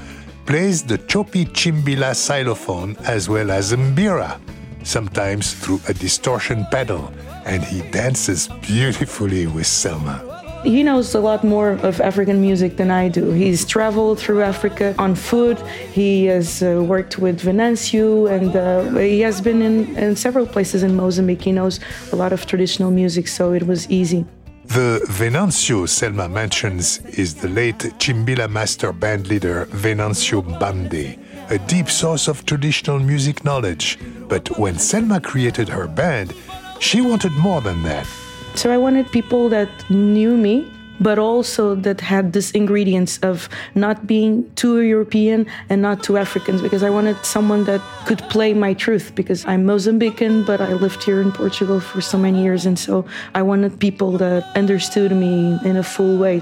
plays 0.46 0.84
the 0.84 0.98
chopi 0.98 1.46
timbila 1.46 2.14
xylophone 2.14 2.96
as 3.06 3.28
well 3.28 3.50
as 3.50 3.74
mbira, 3.74 4.40
sometimes 4.84 5.54
through 5.54 5.80
a 5.88 5.94
distortion 5.94 6.66
pedal, 6.70 7.12
and 7.46 7.64
he 7.64 7.82
dances 7.90 8.50
beautifully 8.62 9.48
with 9.48 9.66
Selma. 9.68 10.33
He 10.64 10.82
knows 10.82 11.14
a 11.14 11.20
lot 11.20 11.44
more 11.44 11.72
of 11.84 12.00
African 12.00 12.40
music 12.40 12.78
than 12.78 12.90
I 12.90 13.10
do. 13.10 13.32
He's 13.32 13.66
traveled 13.66 14.18
through 14.18 14.44
Africa 14.44 14.96
on 14.98 15.14
foot. 15.14 15.60
He 15.92 16.26
has 16.26 16.64
uh, 16.64 16.82
worked 16.82 17.20
with 17.20 17.42
Venancio, 17.42 18.32
and 18.32 18.56
uh, 18.56 18.98
he 19.00 19.20
has 19.20 19.42
been 19.42 19.62
in, 19.62 19.96
in 19.98 20.16
several 20.16 20.46
places 20.46 20.82
in 20.82 20.96
Mozambique. 20.96 21.42
He 21.42 21.52
knows 21.52 21.82
a 22.14 22.16
lot 22.16 22.32
of 22.32 22.46
traditional 22.46 22.92
music, 22.92 23.28
so 23.28 23.52
it 23.52 23.68
was 23.68 23.90
easy. 23.90 24.26
The 24.66 25.06
Venancio 25.10 25.88
Selma 25.90 26.30
mentions 26.30 27.00
is 27.18 27.36
the 27.36 27.50
late 27.50 27.80
Timbila 28.00 28.50
master 28.50 28.94
band 28.94 29.28
leader 29.28 29.66
Venancio 29.66 30.42
Bande, 30.60 31.20
a 31.50 31.58
deep 31.68 31.90
source 31.90 32.30
of 32.30 32.46
traditional 32.46 33.00
music 33.00 33.44
knowledge. 33.44 34.00
But 34.30 34.58
when 34.58 34.80
Selma 34.80 35.20
created 35.20 35.68
her 35.68 35.88
band, 35.88 36.34
she 36.80 37.02
wanted 37.02 37.34
more 37.34 37.60
than 37.60 37.84
that. 37.84 38.08
So 38.56 38.72
I 38.72 38.78
wanted 38.78 39.12
people 39.12 39.50
that 39.50 39.70
knew 39.90 40.38
me, 40.38 40.72
but 41.00 41.18
also 41.18 41.76
that 41.76 42.00
had 42.00 42.34
this 42.34 42.52
ingredients 42.52 43.18
of 43.24 43.50
not 43.76 44.08
being 44.08 44.50
too 44.56 44.82
European 44.82 45.48
and 45.70 45.82
not 45.82 46.04
too 46.04 46.18
Africans, 46.18 46.62
because 46.62 46.84
I 46.84 46.90
wanted 46.90 47.18
someone 47.26 47.66
that 47.66 47.82
could 48.06 48.20
play 48.30 48.54
my 48.54 48.74
truth, 48.74 49.14
because 49.16 49.44
I'm 49.46 49.66
Mozambican, 49.66 50.46
but 50.46 50.62
I 50.62 50.74
lived 50.74 51.04
here 51.04 51.20
in 51.20 51.32
Portugal 51.32 51.80
for 51.80 52.00
so 52.00 52.18
many 52.18 52.42
years. 52.44 52.66
And 52.66 52.78
so 52.78 53.06
I 53.34 53.42
wanted 53.42 53.80
people 53.80 54.18
that 54.20 54.46
understood 54.56 55.12
me 55.12 55.60
in 55.66 55.76
a 55.76 55.84
full 55.84 56.18
way. 56.18 56.42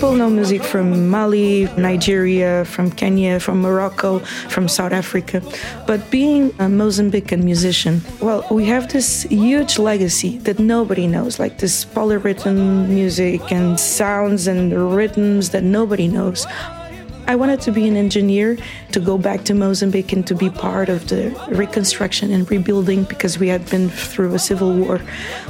People 0.00 0.16
know 0.16 0.30
music 0.30 0.62
from 0.62 1.10
Mali, 1.10 1.66
Nigeria, 1.76 2.64
from 2.64 2.90
Kenya, 2.90 3.38
from 3.38 3.60
Morocco, 3.60 4.20
from 4.48 4.66
South 4.66 4.92
Africa. 4.92 5.42
But 5.86 6.10
being 6.10 6.52
a 6.52 6.70
Mozambican 6.72 7.42
musician, 7.44 8.00
well, 8.18 8.46
we 8.50 8.64
have 8.64 8.90
this 8.90 9.24
huge 9.24 9.78
legacy 9.78 10.38
that 10.38 10.58
nobody 10.58 11.06
knows, 11.06 11.38
like 11.38 11.58
this 11.58 11.84
polyrhythm 11.84 12.88
music 12.88 13.52
and 13.52 13.78
sounds 13.78 14.46
and 14.46 14.72
rhythms 14.72 15.50
that 15.50 15.64
nobody 15.64 16.08
knows. 16.08 16.46
I 17.30 17.36
wanted 17.36 17.60
to 17.60 17.70
be 17.70 17.86
an 17.86 17.96
engineer 17.96 18.58
to 18.90 18.98
go 18.98 19.16
back 19.16 19.44
to 19.44 19.54
Mozambique 19.54 20.12
and 20.12 20.26
to 20.26 20.34
be 20.34 20.50
part 20.50 20.88
of 20.88 21.06
the 21.06 21.30
reconstruction 21.50 22.32
and 22.32 22.50
rebuilding 22.50 23.04
because 23.04 23.38
we 23.38 23.46
had 23.46 23.70
been 23.70 23.88
through 23.88 24.34
a 24.34 24.38
civil 24.40 24.74
war. 24.74 25.00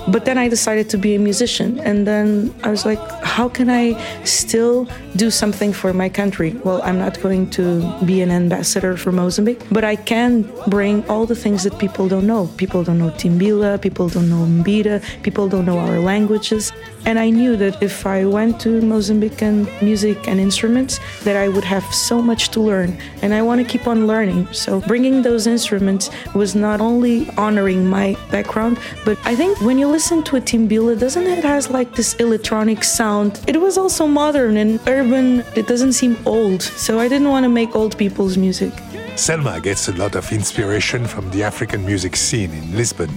But 0.06 0.26
then 0.26 0.36
I 0.36 0.50
decided 0.50 0.90
to 0.90 0.98
be 0.98 1.14
a 1.14 1.18
musician. 1.18 1.78
And 1.78 2.06
then 2.06 2.54
I 2.64 2.70
was 2.70 2.84
like, 2.84 3.00
how 3.22 3.48
can 3.48 3.70
I 3.70 3.96
still 4.24 4.86
do 5.16 5.30
something 5.30 5.72
for 5.72 5.94
my 5.94 6.10
country? 6.10 6.50
Well, 6.64 6.82
I'm 6.82 6.98
not 6.98 7.18
going 7.22 7.48
to 7.52 7.64
be 8.04 8.20
an 8.20 8.30
ambassador 8.30 8.98
for 8.98 9.10
Mozambique, 9.10 9.62
but 9.72 9.82
I 9.82 9.96
can 9.96 10.42
bring 10.66 11.08
all 11.08 11.24
the 11.24 11.34
things 11.34 11.64
that 11.64 11.78
people 11.78 12.08
don't 12.08 12.26
know. 12.26 12.50
People 12.58 12.84
don't 12.84 12.98
know 12.98 13.10
Timbila, 13.10 13.80
people 13.80 14.10
don't 14.10 14.28
know 14.28 14.44
Mbira, 14.44 15.02
people 15.22 15.48
don't 15.48 15.64
know 15.64 15.78
our 15.78 15.98
languages. 15.98 16.72
And 17.06 17.18
I 17.18 17.30
knew 17.30 17.56
that 17.56 17.82
if 17.82 18.04
I 18.04 18.26
went 18.26 18.60
to 18.60 18.80
Mozambican 18.82 19.66
music 19.80 20.28
and 20.28 20.38
instruments, 20.38 21.00
that 21.24 21.36
I 21.36 21.48
would 21.48 21.64
have 21.70 21.86
so 21.94 22.16
much 22.30 22.42
to 22.54 22.60
learn. 22.60 22.90
And 23.22 23.30
I 23.38 23.42
want 23.48 23.58
to 23.62 23.66
keep 23.72 23.86
on 23.86 24.06
learning. 24.12 24.40
So 24.52 24.80
bringing 24.92 25.22
those 25.22 25.46
instruments 25.46 26.10
was 26.34 26.50
not 26.54 26.78
only 26.80 27.16
honoring 27.44 27.82
my 27.86 28.16
background, 28.34 28.74
but 29.04 29.16
I 29.24 29.34
think 29.40 29.52
when 29.68 29.78
you 29.78 29.86
listen 29.86 30.18
to 30.28 30.36
a 30.40 30.40
timbila, 30.40 30.98
doesn't 30.98 31.26
it 31.36 31.44
has 31.44 31.70
like 31.70 31.90
this 31.94 32.10
electronic 32.26 32.80
sound? 32.82 33.30
It 33.46 33.58
was 33.66 33.78
also 33.78 34.06
modern 34.06 34.56
and 34.62 34.80
urban. 34.86 35.26
It 35.60 35.66
doesn't 35.72 35.94
seem 36.00 36.14
old. 36.26 36.62
So 36.86 36.98
I 37.04 37.06
didn't 37.12 37.30
want 37.34 37.44
to 37.44 37.52
make 37.60 37.70
old 37.80 37.96
people's 37.96 38.36
music. 38.36 38.72
Selma 39.16 39.60
gets 39.60 39.88
a 39.88 39.94
lot 40.02 40.14
of 40.16 40.32
inspiration 40.32 41.06
from 41.06 41.30
the 41.30 41.42
African 41.50 41.84
music 41.84 42.16
scene 42.16 42.52
in 42.60 42.66
Lisbon, 42.80 43.10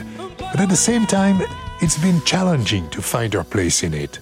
but 0.52 0.60
at 0.60 0.70
the 0.70 0.84
same 0.90 1.06
time, 1.06 1.38
it's 1.82 1.98
been 2.08 2.20
challenging 2.24 2.90
to 2.90 3.02
find 3.02 3.36
our 3.36 3.46
place 3.56 3.84
in 3.84 3.94
it. 3.94 4.20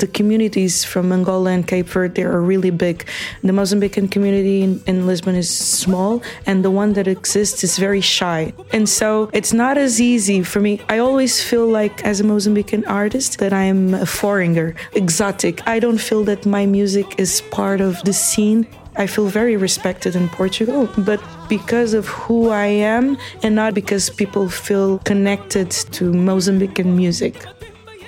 The 0.00 0.06
communities 0.06 0.84
from 0.84 1.12
Angola 1.12 1.50
and 1.50 1.66
Cape 1.66 1.86
Verde 1.86 2.10
they 2.20 2.24
are 2.24 2.40
really 2.40 2.70
big. 2.70 3.06
The 3.42 3.52
Mozambican 3.52 4.10
community 4.10 4.62
in, 4.62 4.82
in, 4.86 5.06
Lisbon 5.06 5.34
is 5.34 5.48
small, 5.48 6.22
and 6.46 6.64
the 6.64 6.70
one 6.70 6.92
that 6.94 7.06
exists 7.06 7.64
is 7.64 7.78
very 7.78 8.00
shy. 8.00 8.52
And 8.72 8.88
so 8.88 9.30
it's 9.32 9.52
not 9.52 9.78
as 9.78 10.00
easy 10.00 10.42
for 10.42 10.60
me. 10.60 10.80
I 10.88 10.98
always 10.98 11.42
feel 11.42 11.66
like, 11.66 12.04
as 12.04 12.20
a 12.20 12.24
Mozambican 12.24 12.84
artist, 12.88 13.38
that 13.38 13.52
I'm 13.52 13.94
a 13.94 14.06
foreigner, 14.06 14.74
exotic. 14.92 15.66
I 15.66 15.78
don't 15.78 15.98
feel 16.08 16.24
that 16.24 16.44
my 16.46 16.66
music 16.66 17.06
is 17.18 17.42
part 17.50 17.80
of 17.80 18.02
the 18.04 18.12
scene. 18.12 18.66
I 18.96 19.06
feel 19.06 19.26
very 19.26 19.56
respected 19.56 20.16
in 20.16 20.28
Portugal, 20.28 20.88
but 20.98 21.20
because 21.48 21.94
of 21.94 22.08
who 22.08 22.50
I 22.50 22.66
am 22.66 23.16
and 23.42 23.54
not 23.54 23.72
because 23.72 24.10
people 24.10 24.48
feel 24.48 24.98
connected 25.00 25.70
to 25.96 26.04
Mozambican 26.12 26.96
music. 26.96 27.46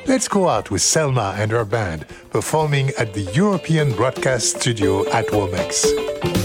Let's 0.04 0.26
go 0.26 0.48
out 0.48 0.70
with 0.70 0.82
Selma 0.82 1.34
and 1.38 1.52
her 1.52 1.64
band 1.64 2.06
performing 2.30 2.90
at 2.98 3.14
the 3.14 3.22
European 3.34 3.92
Broadcast 3.92 4.56
Studio 4.60 5.08
at 5.10 5.26
Womex. 5.28 6.41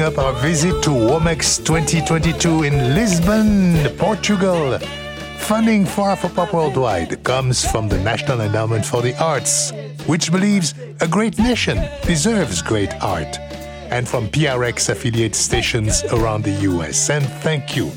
Wrapping 0.00 0.18
up 0.18 0.24
our 0.24 0.32
visit 0.40 0.82
to 0.82 0.90
Womex 0.90 1.58
2022 1.64 2.62
in 2.64 2.94
Lisbon, 2.94 3.96
Portugal. 3.98 4.78
Funding 5.38 5.84
for 5.84 6.14
Afropop 6.14 6.52
Worldwide 6.52 7.22
comes 7.24 7.64
from 7.70 7.88
the 7.88 7.98
National 7.98 8.40
Endowment 8.40 8.84
for 8.84 9.02
the 9.02 9.14
Arts, 9.22 9.72
which 10.06 10.32
believes 10.32 10.74
a 11.00 11.08
great 11.08 11.38
nation 11.38 11.76
deserves 12.02 12.62
great 12.62 12.92
art, 13.02 13.38
and 13.90 14.08
from 14.08 14.28
PRX 14.28 14.88
affiliate 14.88 15.34
stations 15.34 16.02
around 16.12 16.44
the 16.44 16.56
US. 16.70 17.10
And 17.10 17.26
thank 17.42 17.76
you 17.76 17.90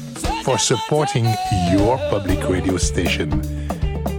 for 0.44 0.58
supporting 0.58 1.26
your 1.72 1.98
public 2.10 2.50
radio 2.50 2.78
station. 2.78 3.30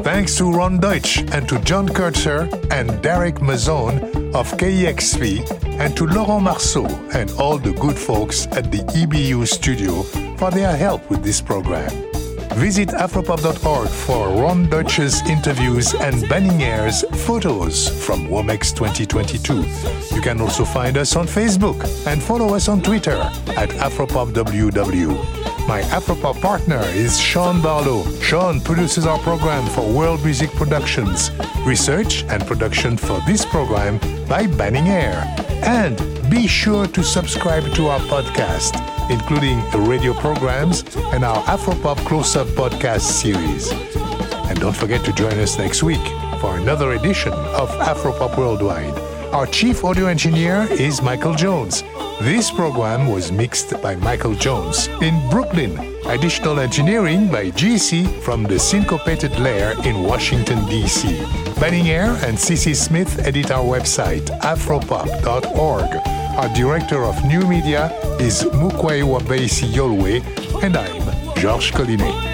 Thanks 0.05 0.37
to 0.37 0.53
Ron 0.53 0.79
Deutsch 0.81 1.21
and 1.33 1.49
to 1.49 1.59
John 1.61 1.89
Kurtzer 1.89 2.47
and 2.71 3.03
Derek 3.03 3.37
Mazone 3.37 4.03
of 4.35 4.53
KEXP 4.59 5.51
and 5.81 5.97
to 5.97 6.05
Laurent 6.07 6.43
Marceau 6.43 6.85
and 7.15 7.31
all 7.39 7.57
the 7.57 7.73
good 7.73 7.99
folks 7.99 8.47
at 8.49 8.71
the 8.71 8.83
EBU 8.93 9.47
studio 9.49 10.03
for 10.37 10.51
their 10.51 10.77
help 10.77 11.09
with 11.09 11.25
this 11.25 11.41
program. 11.41 11.91
Visit 12.57 12.91
afropop.org 12.91 13.89
for 13.89 14.29
Ron 14.29 14.69
Deutsch's 14.69 15.23
interviews 15.27 15.95
and 15.95 16.29
Banning 16.29 16.63
Eyre's 16.63 17.03
photos 17.25 17.89
from 18.05 18.29
Womex 18.29 18.77
2022. 18.77 19.65
You 20.15 20.21
can 20.21 20.39
also 20.39 20.67
find 20.67 20.99
us 20.99 21.17
on 21.17 21.27
Facebook 21.27 21.83
and 22.07 22.23
follow 22.23 22.55
us 22.55 22.69
on 22.69 22.83
Twitter 22.83 23.17
at 23.57 23.71
AfropopWW. 23.71 25.54
My 25.67 25.81
Afropop 25.93 26.43
partner 26.43 26.83
is 26.89 27.19
Sean 27.19 27.63
Barlow. 27.63 28.05
Sean 28.21 28.61
produces 28.61 29.07
our 29.07 29.19
program 29.21 29.67
for 29.71 29.81
World 29.91 30.23
Music 30.23 30.51
Productions. 30.51 31.31
Research 31.65 32.23
and 32.25 32.47
production 32.47 32.99
for 32.99 33.19
this 33.27 33.47
program 33.47 33.99
by 34.29 34.47
Banning 34.47 34.89
Eyre. 34.89 35.25
And 35.65 35.97
be 36.31 36.47
sure 36.47 36.87
to 36.89 37.03
subscribe 37.03 37.65
to 37.77 37.87
our 37.87 38.01
podcast, 38.01 38.75
including 39.11 39.59
radio 39.89 40.13
programs 40.13 40.85
and 41.15 41.25
our 41.25 41.43
Afropop 41.45 41.97
Close 42.07 42.37
Up 42.37 42.47
podcast 42.49 43.01
series. 43.01 43.73
And 44.51 44.61
don't 44.61 44.77
forget 44.77 45.03
to 45.07 45.13
join 45.15 45.39
us 45.39 45.57
next 45.57 45.83
week 45.83 46.07
for 46.43 46.59
another 46.59 46.93
edition 46.93 47.33
of 47.33 47.71
Afropop 47.71 48.37
Worldwide. 48.37 48.99
Our 49.33 49.47
chief 49.47 49.83
audio 49.83 50.07
engineer 50.07 50.69
is 50.71 51.01
Michael 51.01 51.35
Jones. 51.35 51.83
This 52.21 52.51
program 52.51 53.09
was 53.09 53.33
mixed 53.33 53.81
by 53.83 53.97
Michael 53.97 54.35
Jones 54.35 54.87
in 55.03 55.29
Brooklyn. 55.31 55.79
Additional 56.07 56.61
engineering 56.61 57.29
by 57.29 57.51
GC 57.51 58.21
from 58.23 58.45
the 58.45 58.59
Syncopated 58.59 59.39
Lair 59.39 59.75
in 59.85 60.05
Washington, 60.05 60.65
D.C. 60.67 61.19
Banning 61.61 61.89
Eyre 61.89 62.17
and 62.25 62.39
CC 62.39 62.75
Smith 62.75 63.19
edit 63.27 63.51
our 63.51 63.65
website, 63.65 64.27
afropop.org. 64.41 65.91
Our 66.39 66.55
director 66.55 67.05
of 67.05 67.23
new 67.25 67.41
media 67.47 67.91
is 68.19 68.43
Mukwae 68.45 69.03
Wabei 69.03 69.49
Siyolwe, 69.49 70.23
and 70.63 70.77
I'm 70.77 71.35
Georges 71.37 71.73
Collinet. 71.73 72.34